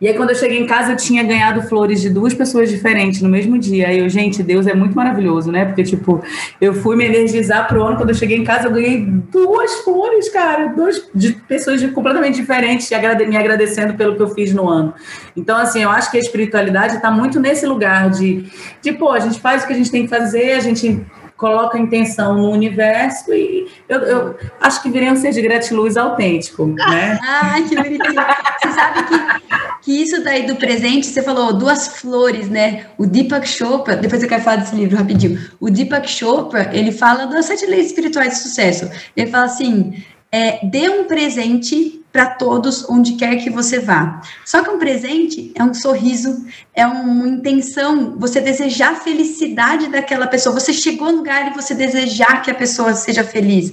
E 0.00 0.08
aí, 0.08 0.14
quando 0.14 0.30
eu 0.30 0.34
cheguei 0.34 0.58
em 0.58 0.66
casa, 0.66 0.92
eu 0.92 0.96
tinha 0.96 1.22
ganhado 1.22 1.62
flores 1.62 2.00
de 2.00 2.10
duas 2.10 2.34
pessoas 2.34 2.68
diferentes 2.68 3.20
no 3.20 3.28
mesmo 3.28 3.58
dia. 3.58 3.88
Aí 3.88 3.98
eu, 3.98 4.08
gente, 4.08 4.42
Deus 4.42 4.66
é 4.66 4.74
muito 4.74 4.96
maravilhoso, 4.96 5.50
né? 5.52 5.64
Porque, 5.64 5.82
tipo, 5.82 6.22
eu 6.60 6.74
fui 6.74 6.96
me 6.96 7.04
energizar 7.04 7.68
pro 7.68 7.84
ano. 7.84 7.96
Quando 7.96 8.10
eu 8.10 8.14
cheguei 8.14 8.36
em 8.36 8.44
casa, 8.44 8.68
eu 8.68 8.72
ganhei 8.72 9.04
duas 9.04 9.80
flores, 9.80 10.28
cara. 10.28 10.68
Duas 10.68 11.08
de 11.14 11.32
pessoas 11.32 11.84
completamente 11.90 12.36
diferentes 12.36 12.90
me 13.28 13.36
agradecendo 13.36 13.94
pelo 13.94 14.16
que 14.16 14.22
eu 14.22 14.30
fiz 14.30 14.52
no 14.52 14.68
ano. 14.68 14.94
Então, 15.36 15.56
assim, 15.56 15.82
eu 15.82 15.90
acho 15.90 16.10
que 16.10 16.16
a 16.16 16.20
espiritualidade 16.20 16.96
está 16.96 17.10
muito 17.10 17.38
nesse 17.38 17.66
lugar 17.66 18.10
de, 18.10 18.46
de, 18.82 18.92
pô, 18.92 19.10
a 19.10 19.20
gente 19.20 19.40
faz 19.40 19.62
o 19.62 19.66
que 19.66 19.72
a 19.72 19.76
gente 19.76 19.90
tem 19.90 20.04
que 20.04 20.08
fazer, 20.08 20.52
a 20.52 20.60
gente 20.60 21.04
coloca 21.40 21.78
a 21.78 21.80
intenção 21.80 22.34
no 22.34 22.50
universo 22.50 23.32
e 23.32 23.66
eu, 23.88 23.98
eu 24.00 24.36
acho 24.60 24.82
que 24.82 24.90
virei 24.90 25.10
um 25.10 25.16
ser 25.16 25.32
de 25.32 25.40
gratiluz 25.40 25.96
autêntico, 25.96 26.66
né? 26.66 27.18
ah, 27.24 27.54
que 27.66 27.74
bonitinho. 27.74 28.14
Você 28.60 28.72
sabe 28.72 29.02
que, 29.04 29.80
que 29.80 30.02
isso 30.02 30.22
daí 30.22 30.46
do 30.46 30.56
presente, 30.56 31.06
você 31.06 31.22
falou 31.22 31.54
duas 31.54 31.88
flores, 31.88 32.50
né? 32.50 32.84
O 32.98 33.06
Deepak 33.06 33.48
Chopra, 33.48 33.96
depois 33.96 34.22
eu 34.22 34.28
quero 34.28 34.42
falar 34.42 34.56
desse 34.56 34.76
livro 34.76 34.98
rapidinho. 34.98 35.40
O 35.58 35.70
Deepak 35.70 36.08
Chopra, 36.10 36.68
ele 36.74 36.92
fala 36.92 37.26
das 37.26 37.46
sete 37.46 37.64
leis 37.64 37.86
espirituais 37.86 38.34
de 38.34 38.38
sucesso. 38.40 38.90
Ele 39.16 39.30
fala 39.30 39.46
assim, 39.46 39.94
é, 40.32 40.64
dê 40.64 40.88
um 40.88 41.04
presente 41.04 42.00
para 42.12 42.26
todos 42.26 42.88
onde 42.88 43.12
quer 43.12 43.36
que 43.36 43.50
você 43.50 43.78
vá. 43.78 44.20
Só 44.44 44.62
que 44.62 44.70
um 44.70 44.78
presente 44.78 45.52
é 45.54 45.62
um 45.62 45.72
sorriso, 45.72 46.44
é 46.74 46.84
uma 46.86 47.28
intenção, 47.28 48.16
você 48.18 48.40
desejar 48.40 48.92
a 48.92 48.96
felicidade 48.96 49.88
daquela 49.88 50.26
pessoa. 50.26 50.58
Você 50.58 50.72
chegou 50.72 51.10
no 51.10 51.18
lugar 51.18 51.50
e 51.50 51.54
você 51.54 51.74
desejar 51.74 52.42
que 52.42 52.50
a 52.50 52.54
pessoa 52.54 52.94
seja 52.94 53.22
feliz. 53.22 53.72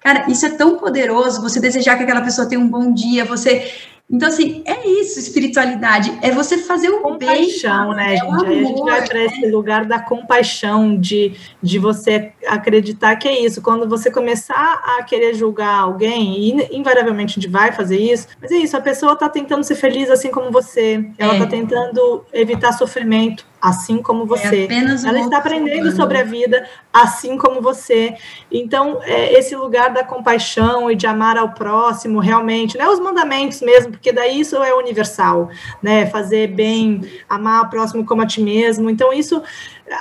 Cara, 0.00 0.30
isso 0.30 0.46
é 0.46 0.50
tão 0.50 0.78
poderoso, 0.78 1.42
você 1.42 1.58
desejar 1.60 1.96
que 1.96 2.04
aquela 2.04 2.20
pessoa 2.20 2.48
tenha 2.48 2.60
um 2.60 2.68
bom 2.68 2.92
dia, 2.92 3.24
você 3.24 3.72
então, 4.10 4.26
assim, 4.28 4.62
é 4.64 4.88
isso, 4.88 5.18
espiritualidade. 5.18 6.18
É 6.22 6.30
você 6.30 6.56
fazer 6.56 6.88
o 6.88 7.00
compaixão, 7.00 7.88
bem. 7.88 7.96
né, 7.96 8.14
é 8.14 8.16
gente? 8.16 8.46
Aí 8.46 8.60
a 8.60 8.64
gente 8.64 8.82
vai 8.82 9.06
para 9.06 9.24
esse 9.24 9.46
lugar 9.46 9.84
da 9.84 10.00
compaixão, 10.00 10.98
de, 10.98 11.34
de 11.62 11.78
você 11.78 12.32
acreditar 12.46 13.16
que 13.16 13.28
é 13.28 13.44
isso. 13.44 13.60
Quando 13.60 13.86
você 13.86 14.10
começar 14.10 14.82
a 14.98 15.02
querer 15.02 15.34
julgar 15.34 15.80
alguém, 15.80 16.38
e 16.38 16.76
invariavelmente 16.76 17.32
a 17.32 17.42
gente 17.42 17.52
vai 17.52 17.70
fazer 17.70 17.98
isso, 17.98 18.28
mas 18.40 18.50
é 18.50 18.56
isso, 18.56 18.76
a 18.76 18.80
pessoa 18.80 19.12
está 19.12 19.28
tentando 19.28 19.62
ser 19.62 19.74
feliz 19.74 20.10
assim 20.10 20.30
como 20.30 20.50
você. 20.50 21.04
Ela 21.18 21.34
está 21.34 21.44
é. 21.44 21.48
tentando 21.48 22.24
evitar 22.32 22.72
sofrimento 22.72 23.46
assim 23.60 24.02
como 24.02 24.24
é 24.24 24.26
você. 24.26 24.68
É 24.70 25.08
ela 25.08 25.20
está 25.20 25.38
aprendendo 25.38 25.90
sobre 25.92 26.18
a 26.18 26.22
vida, 26.22 26.66
assim 26.92 27.36
como 27.36 27.60
você. 27.60 28.14
Então, 28.50 29.00
é 29.02 29.32
esse 29.38 29.54
lugar 29.56 29.92
da 29.92 30.04
compaixão 30.04 30.90
e 30.90 30.96
de 30.96 31.06
amar 31.06 31.36
ao 31.36 31.50
próximo, 31.50 32.20
realmente, 32.20 32.76
né? 32.76 32.88
Os 32.88 33.00
mandamentos 33.00 33.60
mesmo, 33.60 33.92
porque 33.92 34.12
daí 34.12 34.40
isso 34.40 34.56
é 34.56 34.74
universal, 34.74 35.50
né? 35.82 36.06
Fazer 36.06 36.48
bem, 36.48 37.00
amar 37.28 37.64
o 37.64 37.70
próximo 37.70 38.04
como 38.04 38.22
a 38.22 38.26
ti 38.26 38.40
mesmo. 38.40 38.88
Então, 38.88 39.12
isso 39.12 39.42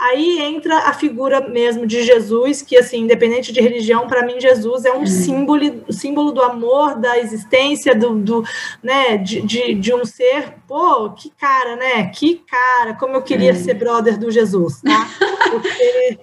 aí 0.01 0.39
entra 0.41 0.77
a 0.79 0.93
figura 0.93 1.47
mesmo 1.47 1.85
de 1.85 2.03
Jesus, 2.03 2.61
que 2.61 2.77
assim, 2.77 3.01
independente 3.01 3.51
de 3.51 3.61
religião, 3.61 4.07
para 4.07 4.25
mim 4.25 4.39
Jesus 4.39 4.85
é 4.85 4.91
um 4.91 4.99
uhum. 4.99 5.05
símbolo, 5.05 5.83
símbolo 5.89 6.31
do 6.31 6.41
amor, 6.41 6.95
da 6.95 7.17
existência, 7.17 7.95
do, 7.95 8.15
do 8.15 8.43
né, 8.81 9.17
de, 9.17 9.41
de, 9.41 9.73
de, 9.73 9.93
um 9.93 10.05
ser, 10.05 10.53
pô, 10.67 11.11
que 11.11 11.31
cara, 11.31 11.75
né? 11.75 12.07
Que 12.07 12.43
cara, 12.49 12.93
como 12.93 13.15
eu 13.15 13.21
queria 13.21 13.53
uhum. 13.53 13.63
ser 13.63 13.73
brother 13.73 14.17
do 14.17 14.31
Jesus, 14.31 14.81
tá? 14.81 15.07
Porque 15.49 16.19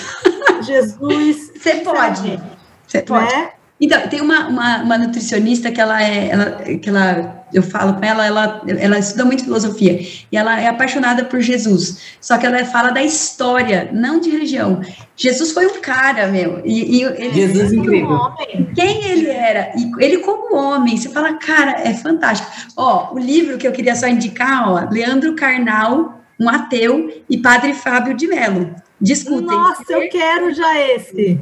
Jesus. 0.62 1.52
Você 1.56 1.76
pode. 1.76 2.40
Você 2.86 3.02
pode. 3.02 3.34
Né? 3.34 3.52
Então, 3.84 4.08
tem 4.08 4.22
uma, 4.22 4.48
uma, 4.48 4.82
uma, 4.82 4.96
nutricionista 4.96 5.70
que 5.70 5.78
ela 5.78 6.02
é, 6.02 6.28
ela, 6.28 6.50
que 6.78 6.88
ela, 6.88 7.44
eu 7.52 7.62
falo 7.62 7.92
com 7.92 8.02
ela, 8.02 8.24
ela, 8.24 8.62
ela 8.66 8.98
estuda 8.98 9.26
muito 9.26 9.44
filosofia, 9.44 10.00
e 10.32 10.34
ela 10.34 10.58
é 10.58 10.68
apaixonada 10.68 11.22
por 11.26 11.42
Jesus, 11.42 12.16
só 12.18 12.38
que 12.38 12.46
ela 12.46 12.64
fala 12.64 12.92
da 12.92 13.02
história, 13.02 13.90
não 13.92 14.18
de 14.18 14.30
religião. 14.30 14.80
Jesus 15.14 15.52
foi 15.52 15.66
um 15.66 15.82
cara, 15.82 16.28
meu, 16.28 16.62
e, 16.64 16.96
e 16.96 17.02
ele, 17.02 17.34
Jesus 17.34 17.74
é 17.74 17.76
incrível. 17.76 18.08
Um 18.08 18.14
homem. 18.14 18.70
Quem 18.74 19.04
ele 19.04 19.28
era? 19.28 19.72
E 19.76 19.90
ele 20.02 20.18
como 20.20 20.56
homem, 20.56 20.96
você 20.96 21.10
fala, 21.10 21.34
cara, 21.34 21.72
é 21.72 21.92
fantástico. 21.92 22.50
Ó, 22.78 23.12
o 23.12 23.18
livro 23.18 23.58
que 23.58 23.68
eu 23.68 23.72
queria 23.72 23.94
só 23.94 24.08
indicar, 24.08 24.66
ó, 24.66 24.88
Leandro 24.90 25.34
Carnal, 25.34 26.22
um 26.40 26.48
ateu, 26.48 27.12
e 27.28 27.36
Padre 27.36 27.74
Fábio 27.74 28.14
de 28.14 28.26
Mello. 28.26 28.74
Discutem. 28.98 29.58
Nossa, 29.58 29.84
eu 29.92 30.08
quero 30.08 30.54
já 30.54 30.80
esse. 30.80 31.38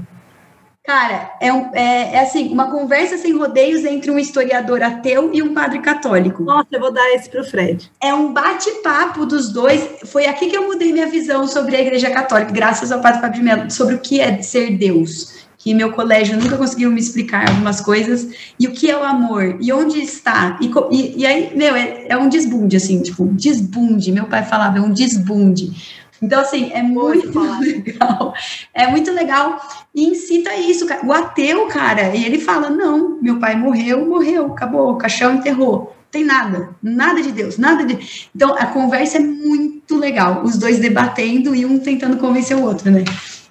Cara, 0.85 1.31
é, 1.41 1.53
um, 1.53 1.71
é, 1.75 2.15
é, 2.15 2.21
assim, 2.23 2.49
uma 2.49 2.69
conversa 2.69 3.17
sem 3.17 3.33
rodeios 3.39 3.85
entre 3.85 4.11
um 4.11 4.19
historiador 4.19 4.83
ateu 4.83 5.31
e 5.33 5.41
um 5.41 5.55
padre 5.55 5.79
católico. 5.79 6.43
Nossa, 6.43 6.67
eu 6.73 6.81
vou 6.81 6.93
dar 6.93 7.09
esse 7.15 7.31
para 7.31 7.41
o 7.41 7.45
Fred. 7.45 7.89
É 8.03 8.13
um 8.13 8.33
bate-papo 8.33 9.25
dos 9.25 9.53
dois. 9.53 9.89
Foi 10.07 10.27
aqui 10.27 10.49
que 10.49 10.57
eu 10.57 10.67
mudei 10.67 10.93
minha 10.93 11.07
visão 11.07 11.47
sobre 11.47 11.77
a 11.77 11.81
Igreja 11.81 12.11
Católica, 12.11 12.51
graças 12.51 12.91
ao 12.91 13.01
padre 13.01 13.21
Fábio 13.21 13.39
de 13.39 13.45
Mello, 13.45 13.71
sobre 13.71 13.95
o 13.95 14.01
que 14.01 14.21
é 14.21 14.43
ser 14.43 14.77
Deus. 14.77 15.43
Que 15.57 15.73
meu 15.73 15.93
colégio 15.93 16.37
nunca 16.37 16.57
conseguiu 16.57 16.91
me 16.91 16.99
explicar 16.99 17.49
algumas 17.49 17.81
coisas. 17.81 18.27
E 18.59 18.67
o 18.67 18.73
que 18.73 18.91
é 18.91 18.99
o 18.99 19.05
amor? 19.05 19.59
E 19.61 19.73
onde 19.73 20.03
está? 20.03 20.59
E, 20.61 20.69
e, 20.91 21.21
e 21.21 21.25
aí, 21.25 21.57
meu, 21.57 21.77
é, 21.77 22.07
é 22.09 22.19
um 22.19 22.29
desbunde, 22.29 22.77
assim, 22.77 23.01
tipo, 23.01 23.25
desbunde. 23.27 24.11
Meu 24.11 24.25
pai 24.25 24.43
falava, 24.43 24.79
é 24.79 24.81
um 24.81 24.91
desbunde 24.91 26.02
então, 26.23 26.41
assim, 26.41 26.71
é 26.73 26.83
muito 26.83 27.39
legal. 27.59 28.33
É 28.73 28.87
muito 28.87 29.11
legal. 29.11 29.61
E 29.93 30.05
incita 30.05 30.55
isso. 30.55 30.87
O 31.05 31.13
ateu, 31.13 31.67
cara, 31.67 32.15
e 32.15 32.25
ele 32.25 32.39
fala: 32.39 32.71
não, 32.71 33.21
meu 33.21 33.41
pai 33.41 33.57
morreu, 33.57 34.07
morreu, 34.07 34.47
acabou, 34.47 34.93
o 34.93 34.97
caixão 34.97 35.35
enterrou. 35.35 35.97
Tem 36.11 36.25
nada, 36.25 36.77
nada 36.83 37.23
de 37.23 37.33
Deus, 37.33 37.59
nada 37.59 37.85
de. 37.85 38.29
Então, 38.35 38.55
a 38.55 38.67
conversa 38.67 39.17
é 39.17 39.21
muito 39.21 39.97
legal. 39.97 40.43
Os 40.45 40.59
dois 40.59 40.79
debatendo 40.79 41.55
e 41.55 41.65
um 41.65 41.79
tentando 41.79 42.19
convencer 42.19 42.57
o 42.57 42.63
outro, 42.63 42.91
né? 42.91 43.03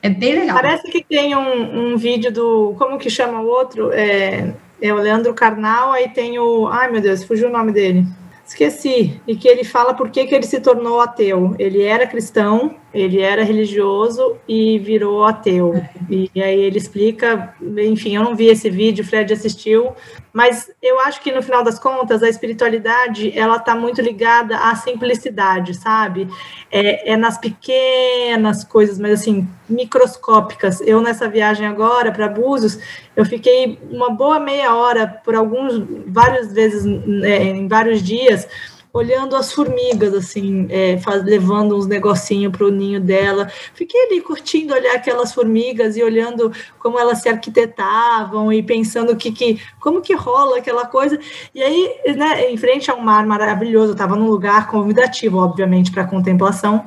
É 0.01 0.09
bem 0.09 0.39
legal. 0.39 0.55
Parece 0.55 0.89
que 0.89 1.03
tem 1.03 1.35
um, 1.35 1.93
um 1.93 1.97
vídeo 1.97 2.31
do. 2.31 2.75
Como 2.77 2.97
que 2.97 3.09
chama 3.09 3.41
o 3.41 3.47
outro? 3.47 3.91
É, 3.91 4.53
é 4.81 4.93
o 4.93 4.97
Leandro 4.97 5.33
Carnal, 5.33 5.91
aí 5.91 6.09
tem 6.09 6.39
o. 6.39 6.67
Ai, 6.67 6.89
meu 6.89 7.01
Deus, 7.01 7.23
fugiu 7.23 7.49
o 7.49 7.51
nome 7.51 7.71
dele. 7.71 8.05
Esqueci. 8.51 9.21
E 9.25 9.33
que 9.33 9.47
ele 9.47 9.63
fala 9.63 9.93
por 9.93 10.09
que, 10.09 10.25
que 10.25 10.35
ele 10.35 10.45
se 10.45 10.59
tornou 10.59 10.99
ateu. 10.99 11.55
Ele 11.57 11.83
era 11.83 12.05
cristão, 12.05 12.75
ele 12.93 13.21
era 13.21 13.45
religioso 13.45 14.35
e 14.45 14.77
virou 14.77 15.23
ateu. 15.23 15.81
E, 16.09 16.29
e 16.35 16.43
aí 16.43 16.59
ele 16.59 16.77
explica, 16.77 17.55
enfim, 17.61 18.17
eu 18.17 18.23
não 18.23 18.35
vi 18.35 18.47
esse 18.47 18.69
vídeo, 18.69 19.05
o 19.05 19.07
Fred 19.07 19.31
assistiu, 19.31 19.93
mas 20.33 20.71
eu 20.81 20.99
acho 21.01 21.21
que 21.21 21.31
no 21.31 21.41
final 21.41 21.63
das 21.63 21.77
contas 21.77 22.23
a 22.23 22.29
espiritualidade 22.29 23.37
ela 23.37 23.57
está 23.57 23.75
muito 23.75 24.01
ligada 24.01 24.57
à 24.57 24.75
simplicidade, 24.75 25.73
sabe? 25.73 26.27
É, 26.71 27.11
é 27.11 27.17
nas 27.17 27.37
pequenas 27.37 28.63
coisas, 28.63 28.97
mas 28.97 29.21
assim 29.21 29.47
microscópicas. 29.67 30.81
Eu 30.81 31.01
nessa 31.01 31.27
viagem 31.27 31.67
agora 31.67 32.11
para 32.11 32.27
Búzios, 32.27 32.79
eu 33.15 33.25
fiquei 33.25 33.79
uma 33.89 34.09
boa 34.09 34.39
meia 34.39 34.73
hora 34.75 35.07
por 35.07 35.35
alguns 35.35 35.83
várias 36.07 36.53
vezes 36.53 36.85
é, 37.23 37.43
em 37.43 37.67
vários 37.67 38.01
dias 38.01 38.47
olhando 38.93 39.35
as 39.35 39.53
formigas, 39.53 40.13
assim, 40.13 40.67
é, 40.69 40.97
faz, 40.97 41.23
levando 41.23 41.77
uns 41.77 41.87
negocinhos 41.87 42.51
para 42.51 42.65
o 42.65 42.71
ninho 42.71 42.99
dela. 42.99 43.47
Fiquei 43.73 44.05
ali 44.05 44.21
curtindo 44.21 44.73
olhar 44.73 44.95
aquelas 44.95 45.33
formigas 45.33 45.95
e 45.95 46.03
olhando 46.03 46.51
como 46.77 46.99
elas 46.99 47.21
se 47.21 47.29
arquitetavam 47.29 48.51
e 48.51 48.61
pensando 48.61 49.15
que, 49.15 49.31
que 49.31 49.61
como 49.79 50.01
que 50.01 50.13
rola 50.13 50.57
aquela 50.57 50.85
coisa. 50.85 51.19
E 51.55 51.61
aí, 51.63 51.95
né, 52.15 52.51
em 52.51 52.57
frente 52.57 52.91
a 52.91 52.95
um 52.95 53.01
mar 53.01 53.25
maravilhoso, 53.25 53.89
eu 53.89 53.93
estava 53.93 54.15
num 54.15 54.27
lugar 54.27 54.67
convidativo, 54.67 55.37
obviamente, 55.37 55.91
para 55.91 56.05
contemplação 56.05 56.85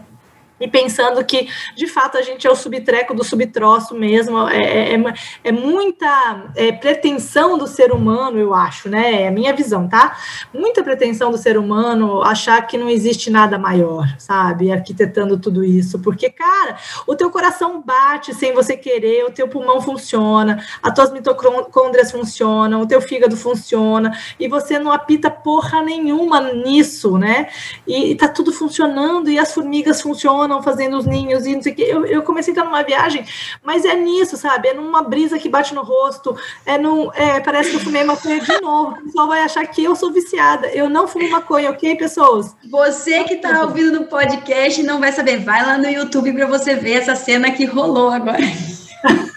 e 0.60 0.68
pensando 0.68 1.24
que, 1.24 1.48
de 1.76 1.86
fato, 1.86 2.16
a 2.16 2.22
gente 2.22 2.46
é 2.46 2.50
o 2.50 2.54
subtreco 2.54 3.12
do 3.12 3.24
subtroço 3.24 3.94
mesmo, 3.94 4.48
é, 4.48 4.92
é, 4.92 4.94
é, 4.94 5.14
é 5.44 5.52
muita 5.52 6.44
é, 6.54 6.70
pretensão 6.70 7.58
do 7.58 7.66
ser 7.66 7.90
humano, 7.92 8.38
eu 8.38 8.54
acho, 8.54 8.88
né? 8.88 9.22
É 9.22 9.28
a 9.28 9.32
minha 9.32 9.52
visão, 9.52 9.88
tá? 9.88 10.16
Muita 10.52 10.82
pretensão 10.82 11.30
do 11.30 11.36
ser 11.36 11.58
humano 11.58 12.22
achar 12.22 12.64
que 12.66 12.78
não 12.78 12.88
existe 12.88 13.30
nada 13.30 13.58
maior, 13.58 14.06
sabe? 14.16 14.70
Arquitetando 14.70 15.38
tudo 15.38 15.64
isso, 15.64 15.98
porque, 15.98 16.30
cara, 16.30 16.76
o 17.06 17.16
teu 17.16 17.30
coração 17.30 17.82
bate 17.82 18.32
sem 18.32 18.54
você 18.54 18.76
querer, 18.76 19.24
o 19.24 19.32
teu 19.32 19.48
pulmão 19.48 19.80
funciona, 19.80 20.64
as 20.80 20.94
tuas 20.94 21.12
mitocôndrias 21.12 22.12
funcionam, 22.12 22.80
o 22.80 22.86
teu 22.86 23.00
fígado 23.00 23.36
funciona, 23.36 24.16
e 24.38 24.46
você 24.46 24.78
não 24.78 24.92
apita 24.92 25.30
porra 25.30 25.82
nenhuma 25.82 26.40
nisso, 26.52 27.18
né? 27.18 27.48
E, 27.86 28.12
e 28.12 28.14
tá 28.14 28.28
tudo 28.28 28.52
funcionando, 28.52 29.28
e 29.28 29.38
as 29.38 29.52
formigas 29.52 30.00
funcionam 30.00 30.43
funcionam 30.44 30.62
fazendo 30.62 30.96
os 30.98 31.06
ninhos 31.06 31.46
e 31.46 31.54
não 31.54 31.62
sei 31.62 31.72
o 31.72 31.74
que. 31.74 31.82
Eu, 31.82 32.06
eu 32.06 32.22
comecei 32.22 32.52
a 32.52 32.52
entrar 32.52 32.64
numa 32.64 32.82
viagem, 32.82 33.24
mas 33.62 33.84
é 33.84 33.94
nisso, 33.94 34.36
sabe? 34.36 34.68
É 34.68 34.74
numa 34.74 35.02
brisa 35.02 35.38
que 35.38 35.48
bate 35.48 35.74
no 35.74 35.82
rosto, 35.82 36.36
é 36.64 36.78
num. 36.78 37.10
É, 37.14 37.40
parece 37.40 37.70
que 37.70 37.76
eu 37.76 37.80
fumei 37.80 38.04
maconha 38.04 38.40
de 38.40 38.60
novo. 38.60 38.98
O 38.98 39.02
pessoal 39.04 39.28
vai 39.28 39.40
achar 39.40 39.66
que 39.66 39.82
eu 39.82 39.96
sou 39.96 40.12
viciada. 40.12 40.68
Eu 40.68 40.88
não 40.88 41.08
fumo 41.08 41.28
maconha, 41.30 41.70
ok, 41.70 41.96
pessoas? 41.96 42.54
Você 42.70 43.24
que 43.24 43.36
tá 43.36 43.62
ouvindo 43.62 44.00
no 44.00 44.04
podcast 44.06 44.82
não 44.82 45.00
vai 45.00 45.12
saber, 45.12 45.38
vai 45.38 45.64
lá 45.64 45.78
no 45.78 45.88
YouTube 45.88 46.32
para 46.32 46.46
você 46.46 46.74
ver 46.74 46.98
essa 46.98 47.14
cena 47.14 47.50
que 47.50 47.64
rolou 47.64 48.10
agora. 48.10 48.38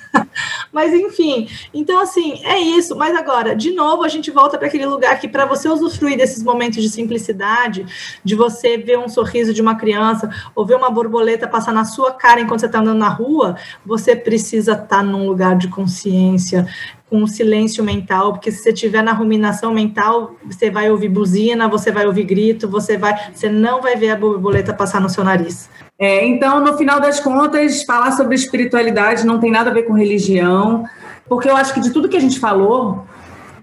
Mas 0.77 0.93
enfim, 0.93 1.49
então 1.73 1.99
assim, 1.99 2.39
é 2.43 2.59
isso. 2.59 2.95
Mas 2.95 3.15
agora, 3.15 3.55
de 3.55 3.71
novo, 3.71 4.03
a 4.03 4.07
gente 4.07 4.29
volta 4.29 4.59
para 4.59 4.67
aquele 4.67 4.85
lugar 4.85 5.19
que 5.19 5.27
para 5.27 5.43
você 5.43 5.67
usufruir 5.67 6.15
desses 6.15 6.43
momentos 6.43 6.83
de 6.83 6.87
simplicidade, 6.87 7.83
de 8.23 8.35
você 8.35 8.77
ver 8.77 8.99
um 8.99 9.09
sorriso 9.09 9.55
de 9.55 9.59
uma 9.59 9.73
criança 9.73 10.29
ou 10.53 10.67
ver 10.67 10.75
uma 10.75 10.91
borboleta 10.91 11.47
passar 11.47 11.73
na 11.73 11.83
sua 11.83 12.11
cara 12.11 12.41
enquanto 12.41 12.59
você 12.59 12.67
está 12.67 12.77
andando 12.77 12.99
na 12.99 13.09
rua, 13.09 13.57
você 13.83 14.15
precisa 14.15 14.73
estar 14.73 14.85
tá 14.85 15.01
num 15.01 15.25
lugar 15.25 15.57
de 15.57 15.67
consciência, 15.67 16.67
com 17.09 17.25
silêncio 17.25 17.83
mental, 17.83 18.33
porque 18.33 18.51
se 18.51 18.61
você 18.61 18.71
estiver 18.71 19.01
na 19.01 19.13
ruminação 19.13 19.73
mental, 19.73 20.35
você 20.45 20.69
vai 20.69 20.91
ouvir 20.91 21.09
buzina, 21.09 21.67
você 21.67 21.91
vai 21.91 22.05
ouvir 22.05 22.23
grito, 22.23 22.67
você 22.67 22.97
vai, 22.97 23.31
você 23.33 23.49
não 23.49 23.81
vai 23.81 23.95
ver 23.95 24.09
a 24.09 24.15
borboleta 24.15 24.73
passar 24.73 24.99
no 24.99 25.09
seu 25.09 25.23
nariz. 25.23 25.69
É, 25.97 26.25
então, 26.25 26.59
no 26.59 26.77
final 26.77 26.99
das 26.99 27.19
contas, 27.19 27.83
falar 27.83 28.11
sobre 28.11 28.35
espiritualidade 28.35 29.25
não 29.25 29.39
tem 29.39 29.49
nada 29.49 29.69
a 29.69 29.73
ver 29.73 29.83
com 29.83 29.93
religião, 29.93 30.83
porque 31.27 31.49
eu 31.49 31.55
acho 31.55 31.73
que 31.73 31.79
de 31.79 31.91
tudo 31.91 32.09
que 32.09 32.17
a 32.17 32.21
gente 32.21 32.39
falou, 32.39 33.05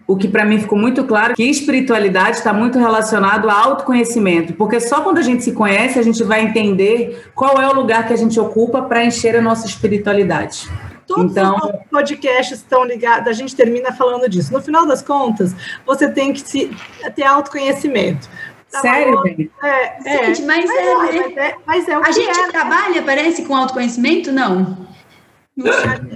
o 0.07 0.17
que 0.17 0.29
para 0.29 0.45
mim 0.45 0.59
ficou 0.59 0.79
muito 0.79 1.05
claro 1.05 1.35
que 1.35 1.45
espiritualidade 1.45 2.39
está 2.39 2.53
muito 2.53 2.79
relacionado 2.79 3.49
ao 3.49 3.71
autoconhecimento, 3.71 4.53
porque 4.55 4.81
só 4.81 5.01
quando 5.01 5.19
a 5.19 5.23
gente 5.23 5.43
se 5.43 5.53
conhece 5.53 5.99
a 5.99 6.03
gente 6.03 6.23
vai 6.23 6.43
entender 6.43 7.31
qual 7.35 7.61
é 7.61 7.69
o 7.69 7.75
lugar 7.75 8.07
que 8.07 8.13
a 8.13 8.17
gente 8.17 8.39
ocupa 8.39 8.83
para 8.83 9.05
encher 9.05 9.37
a 9.37 9.41
nossa 9.41 9.67
espiritualidade. 9.67 10.69
Todos 11.07 11.33
então, 11.33 11.57
os 11.57 11.91
podcasts 11.91 12.59
estão 12.59 12.85
ligados, 12.85 13.29
a 13.29 13.33
gente 13.33 13.55
termina 13.55 13.93
falando 13.93 14.29
disso. 14.29 14.53
No 14.53 14.63
final 14.63 14.87
das 14.87 15.03
contas, 15.03 15.55
você 15.87 16.11
tem 16.11 16.33
que 16.33 16.41
se, 16.41 16.75
ter 17.15 17.25
autoconhecimento. 17.25 18.29
Tá 18.71 18.81
Sério, 18.81 19.23
bem? 19.23 19.51
É, 19.63 20.25
Gente, 20.25 20.43
é, 20.43 20.47
mas, 20.47 20.65
mas, 20.67 20.71
é, 20.71 20.83
é, 20.83 20.97
mas, 20.97 21.37
é, 21.37 21.57
mas 21.67 21.89
é 21.89 21.99
o 21.99 22.03
A 22.03 22.11
gente 22.11 22.41
é, 22.41 22.49
trabalha, 22.49 23.03
parece, 23.03 23.45
com 23.45 23.55
autoconhecimento? 23.55 24.33
Não. 24.33 24.85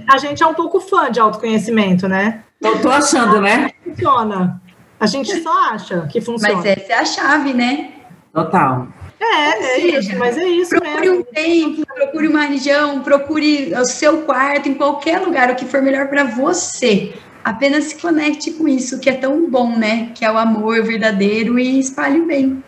A 0.09 0.17
gente 0.17 0.43
é 0.43 0.47
um 0.47 0.53
pouco 0.53 0.81
fã 0.81 1.09
de 1.09 1.19
autoconhecimento, 1.19 2.07
né? 2.07 2.43
Eu 2.61 2.81
tô 2.81 2.89
achando, 2.89 3.39
né? 3.39 3.71
Funciona. 3.85 4.61
A 4.99 5.05
gente 5.05 5.41
só 5.41 5.71
acha 5.71 6.07
que 6.07 6.19
funciona. 6.19 6.55
Mas 6.55 6.65
essa 6.65 6.91
é 6.91 6.95
a 6.95 7.05
chave, 7.05 7.53
né? 7.53 7.91
Total. 8.33 8.87
É, 9.19 9.49
é 9.49 9.75
seja, 9.75 9.99
isso, 9.99 10.17
mas 10.17 10.37
é 10.37 10.47
isso 10.47 10.69
procure 10.69 11.09
mesmo. 11.09 11.19
um 11.19 11.23
templo, 11.23 11.85
procure 11.93 12.27
uma 12.27 12.41
religião, 12.45 13.01
procure 13.01 13.73
o 13.73 13.85
seu 13.85 14.21
quarto, 14.21 14.69
em 14.69 14.73
qualquer 14.73 15.19
lugar, 15.19 15.51
o 15.51 15.55
que 15.55 15.65
for 15.65 15.81
melhor 15.81 16.07
para 16.07 16.23
você. 16.23 17.13
Apenas 17.43 17.85
se 17.85 17.95
conecte 17.95 18.51
com 18.51 18.67
isso, 18.67 18.99
que 18.99 19.09
é 19.09 19.13
tão 19.13 19.49
bom, 19.49 19.75
né? 19.75 20.11
Que 20.15 20.23
é 20.23 20.31
o 20.31 20.37
amor 20.37 20.83
verdadeiro 20.83 21.59
e 21.59 21.79
espalhe 21.79 22.19
o 22.19 22.25
bem. 22.25 22.63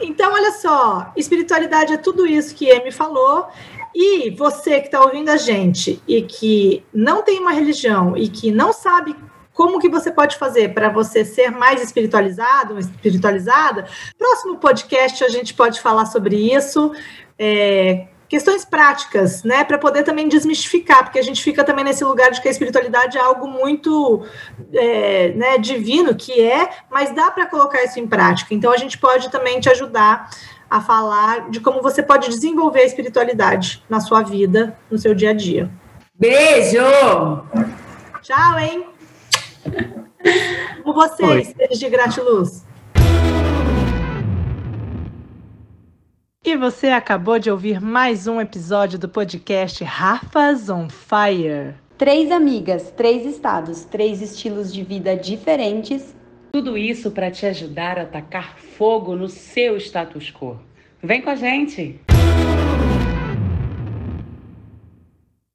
Então, 0.00 0.32
olha 0.32 0.52
só, 0.52 1.12
espiritualidade 1.16 1.92
é 1.92 1.96
tudo 1.96 2.26
isso 2.26 2.54
que 2.54 2.70
Amy 2.70 2.90
falou. 2.90 3.46
E 3.94 4.30
você 4.30 4.80
que 4.80 4.86
está 4.86 5.00
ouvindo 5.00 5.28
a 5.28 5.36
gente 5.36 6.00
e 6.06 6.22
que 6.22 6.84
não 6.92 7.22
tem 7.22 7.38
uma 7.38 7.52
religião 7.52 8.16
e 8.16 8.28
que 8.28 8.50
não 8.50 8.72
sabe 8.72 9.14
como 9.58 9.80
que 9.80 9.88
você 9.88 10.12
pode 10.12 10.36
fazer 10.36 10.72
para 10.72 10.88
você 10.88 11.24
ser 11.24 11.50
mais 11.50 11.82
espiritualizado, 11.82 12.78
espiritualizada? 12.78 13.86
Próximo 14.16 14.58
podcast 14.58 15.24
a 15.24 15.28
gente 15.28 15.52
pode 15.52 15.80
falar 15.80 16.06
sobre 16.06 16.36
isso. 16.54 16.92
É, 17.36 18.06
questões 18.28 18.64
práticas, 18.64 19.42
né, 19.42 19.64
para 19.64 19.76
poder 19.76 20.04
também 20.04 20.28
desmistificar, 20.28 21.02
porque 21.02 21.18
a 21.18 21.22
gente 21.22 21.42
fica 21.42 21.64
também 21.64 21.84
nesse 21.84 22.04
lugar 22.04 22.30
de 22.30 22.40
que 22.40 22.46
a 22.46 22.52
espiritualidade 22.52 23.18
é 23.18 23.20
algo 23.20 23.48
muito 23.48 24.24
é, 24.72 25.32
né, 25.32 25.58
divino, 25.58 26.14
que 26.14 26.40
é, 26.40 26.70
mas 26.88 27.12
dá 27.12 27.28
para 27.28 27.44
colocar 27.44 27.82
isso 27.82 27.98
em 27.98 28.06
prática. 28.06 28.54
Então 28.54 28.70
a 28.70 28.76
gente 28.76 28.96
pode 28.96 29.28
também 29.28 29.58
te 29.58 29.68
ajudar 29.68 30.30
a 30.70 30.80
falar 30.80 31.50
de 31.50 31.58
como 31.58 31.82
você 31.82 32.00
pode 32.00 32.28
desenvolver 32.28 32.82
a 32.82 32.86
espiritualidade 32.86 33.82
na 33.90 33.98
sua 33.98 34.22
vida, 34.22 34.78
no 34.88 34.96
seu 34.98 35.16
dia 35.16 35.30
a 35.30 35.34
dia. 35.34 35.68
Beijo! 36.14 36.78
Tchau, 38.22 38.56
hein? 38.60 38.97
Com 40.88 40.94
vocês, 40.94 41.48
seres 41.48 41.78
de 41.78 41.90
gratiluz. 41.90 42.66
E 46.42 46.56
você 46.56 46.86
acabou 46.86 47.38
de 47.38 47.50
ouvir 47.50 47.78
mais 47.78 48.26
um 48.26 48.40
episódio 48.40 48.98
do 48.98 49.06
podcast 49.06 49.84
Rafas 49.84 50.70
on 50.70 50.88
Fire. 50.88 51.74
Três 51.98 52.32
amigas, 52.32 52.90
três 52.96 53.26
estados, 53.26 53.84
três 53.84 54.22
estilos 54.22 54.72
de 54.72 54.82
vida 54.82 55.14
diferentes. 55.14 56.16
Tudo 56.54 56.78
isso 56.78 57.10
para 57.10 57.30
te 57.30 57.44
ajudar 57.44 57.98
a 57.98 58.06
tacar 58.06 58.56
fogo 58.56 59.14
no 59.14 59.28
seu 59.28 59.76
status 59.76 60.32
quo. 60.32 60.58
Vem 61.02 61.20
com 61.20 61.28
a 61.28 61.36
gente! 61.36 62.00